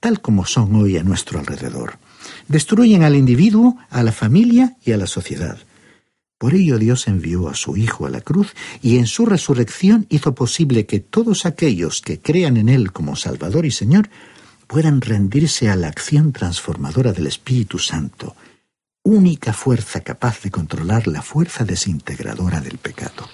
tal 0.00 0.20
como 0.20 0.44
son 0.44 0.74
hoy 0.74 0.96
a 0.96 1.02
nuestro 1.02 1.38
alrededor. 1.38 1.98
Destruyen 2.48 3.02
al 3.02 3.16
individuo, 3.16 3.76
a 3.90 4.02
la 4.02 4.12
familia 4.12 4.76
y 4.84 4.92
a 4.92 4.96
la 4.96 5.06
sociedad. 5.06 5.58
Por 6.38 6.54
ello 6.54 6.78
Dios 6.78 7.08
envió 7.08 7.48
a 7.48 7.54
su 7.54 7.76
Hijo 7.76 8.06
a 8.06 8.10
la 8.10 8.20
cruz 8.20 8.54
y 8.82 8.98
en 8.98 9.06
su 9.06 9.24
resurrección 9.24 10.06
hizo 10.10 10.34
posible 10.34 10.84
que 10.84 11.00
todos 11.00 11.46
aquellos 11.46 12.02
que 12.02 12.20
crean 12.20 12.56
en 12.56 12.68
Él 12.68 12.92
como 12.92 13.16
Salvador 13.16 13.64
y 13.64 13.70
Señor 13.70 14.10
puedan 14.66 15.00
rendirse 15.00 15.70
a 15.70 15.76
la 15.76 15.88
acción 15.88 16.32
transformadora 16.32 17.12
del 17.12 17.28
Espíritu 17.28 17.78
Santo, 17.78 18.34
única 19.02 19.52
fuerza 19.52 20.00
capaz 20.00 20.42
de 20.42 20.50
controlar 20.50 21.06
la 21.06 21.22
fuerza 21.22 21.64
desintegradora 21.64 22.60
del 22.60 22.78
pecado. 22.78 23.28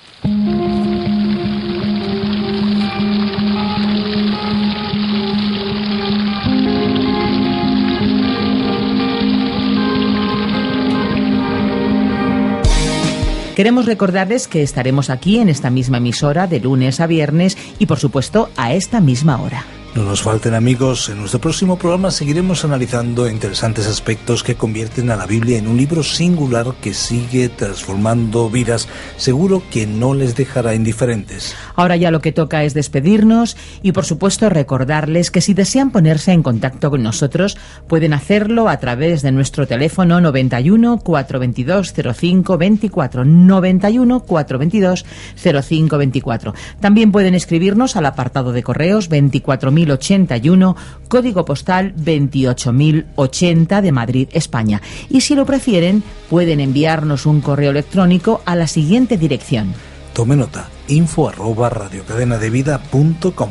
Queremos 13.61 13.85
recordarles 13.85 14.49
que 14.49 14.62
estaremos 14.62 15.11
aquí 15.11 15.38
en 15.38 15.51
esta 15.51 15.68
misma 15.68 15.99
emisora 15.99 16.46
de 16.46 16.61
lunes 16.61 16.99
a 16.99 17.07
viernes 17.07 17.59
y 17.79 17.85
por 17.85 17.99
supuesto 17.99 18.49
a 18.57 18.73
esta 18.73 19.03
misma 19.03 19.38
hora. 19.38 19.66
No 19.92 20.05
nos 20.05 20.22
falten 20.22 20.55
amigos, 20.55 21.09
en 21.09 21.18
nuestro 21.18 21.40
próximo 21.40 21.76
programa 21.76 22.12
seguiremos 22.12 22.64
analizando 22.64 23.29
interesantes 23.29 23.88
aspectos 23.88 24.44
que 24.44 24.55
convierten 24.55 25.11
a 25.11 25.16
la 25.16 25.26
Biblia 25.26 25.59
en 25.59 25.66
un 25.66 25.76
libro 25.76 26.05
singular 26.05 26.74
que 26.81 26.94
sigue 26.94 27.48
transformando 27.48 28.48
vidas, 28.48 28.88
seguro 29.16 29.64
que 29.68 29.88
no 29.88 30.14
les 30.14 30.37
dejará 30.37 30.76
indiferentes. 30.76 31.57
Ahora 31.74 31.96
ya 31.96 32.12
lo 32.12 32.20
que 32.20 32.31
toca 32.31 32.62
es 32.62 32.72
despedirnos 32.72 33.57
y 33.83 33.90
por 33.90 34.05
supuesto 34.05 34.48
recordarles 34.48 35.33
que 35.33 35.40
si 35.40 35.55
desean 35.55 35.90
ponerse 35.90 36.31
en 36.31 36.44
contacto 36.44 36.88
con 36.88 37.03
nosotros 37.03 37.59
pueden 37.88 38.12
hacerlo 38.12 38.68
a 38.68 38.79
través 38.79 39.22
de 39.22 39.33
nuestro 39.33 39.66
teléfono 39.66 40.20
91 40.20 40.98
422 40.98 41.94
05 42.16 42.59
24 42.59 43.24
91 43.24 44.20
422 44.20 45.05
05 45.35 45.98
24. 45.98 46.55
También 46.79 47.11
pueden 47.11 47.35
escribirnos 47.35 47.96
al 47.96 48.07
apartado 48.07 48.53
de 48.53 48.62
correos 48.62 49.09
24 49.09 49.72
8081, 49.88 50.76
código 51.08 51.44
postal 51.44 51.94
28080 51.96 53.82
de 53.82 53.92
Madrid, 53.92 54.28
España. 54.32 54.82
Y 55.08 55.20
si 55.20 55.34
lo 55.34 55.46
prefieren, 55.46 56.02
pueden 56.28 56.58
enviarnos 56.60 57.26
un 57.26 57.40
correo 57.40 57.70
electrónico 57.70 58.42
a 58.44 58.56
la 58.56 58.66
siguiente 58.66 59.16
dirección. 59.16 59.72
Tome 60.12 60.36
nota, 60.36 60.68
info 60.88 61.28
arroba 61.28 61.70
radiocadenadevida.com 61.70 63.50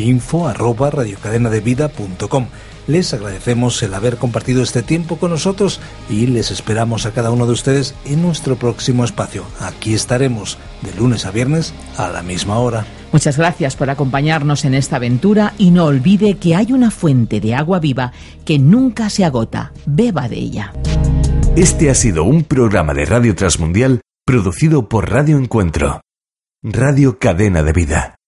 info 0.00 0.48
arroba 0.48 0.90
radiocadenadevida.com 0.90 2.46
les 2.90 3.14
agradecemos 3.14 3.82
el 3.82 3.94
haber 3.94 4.16
compartido 4.16 4.62
este 4.62 4.82
tiempo 4.82 5.16
con 5.16 5.30
nosotros 5.30 5.80
y 6.08 6.26
les 6.26 6.50
esperamos 6.50 7.06
a 7.06 7.12
cada 7.12 7.30
uno 7.30 7.46
de 7.46 7.52
ustedes 7.52 7.94
en 8.04 8.22
nuestro 8.22 8.56
próximo 8.56 9.04
espacio. 9.04 9.44
Aquí 9.60 9.94
estaremos 9.94 10.58
de 10.82 10.92
lunes 10.94 11.24
a 11.26 11.30
viernes 11.30 11.72
a 11.96 12.08
la 12.08 12.22
misma 12.22 12.58
hora. 12.58 12.84
Muchas 13.12 13.36
gracias 13.36 13.76
por 13.76 13.90
acompañarnos 13.90 14.64
en 14.64 14.74
esta 14.74 14.96
aventura 14.96 15.54
y 15.58 15.70
no 15.70 15.86
olvide 15.86 16.34
que 16.34 16.54
hay 16.54 16.72
una 16.72 16.90
fuente 16.90 17.40
de 17.40 17.54
agua 17.54 17.80
viva 17.80 18.12
que 18.44 18.58
nunca 18.58 19.10
se 19.10 19.24
agota. 19.24 19.72
Beba 19.86 20.28
de 20.28 20.36
ella. 20.36 20.72
Este 21.56 21.90
ha 21.90 21.94
sido 21.94 22.24
un 22.24 22.44
programa 22.44 22.94
de 22.94 23.04
Radio 23.04 23.34
Transmundial 23.34 24.00
producido 24.24 24.88
por 24.88 25.10
Radio 25.10 25.38
Encuentro, 25.38 26.00
Radio 26.62 27.18
Cadena 27.18 27.62
de 27.62 27.72
Vida. 27.72 28.19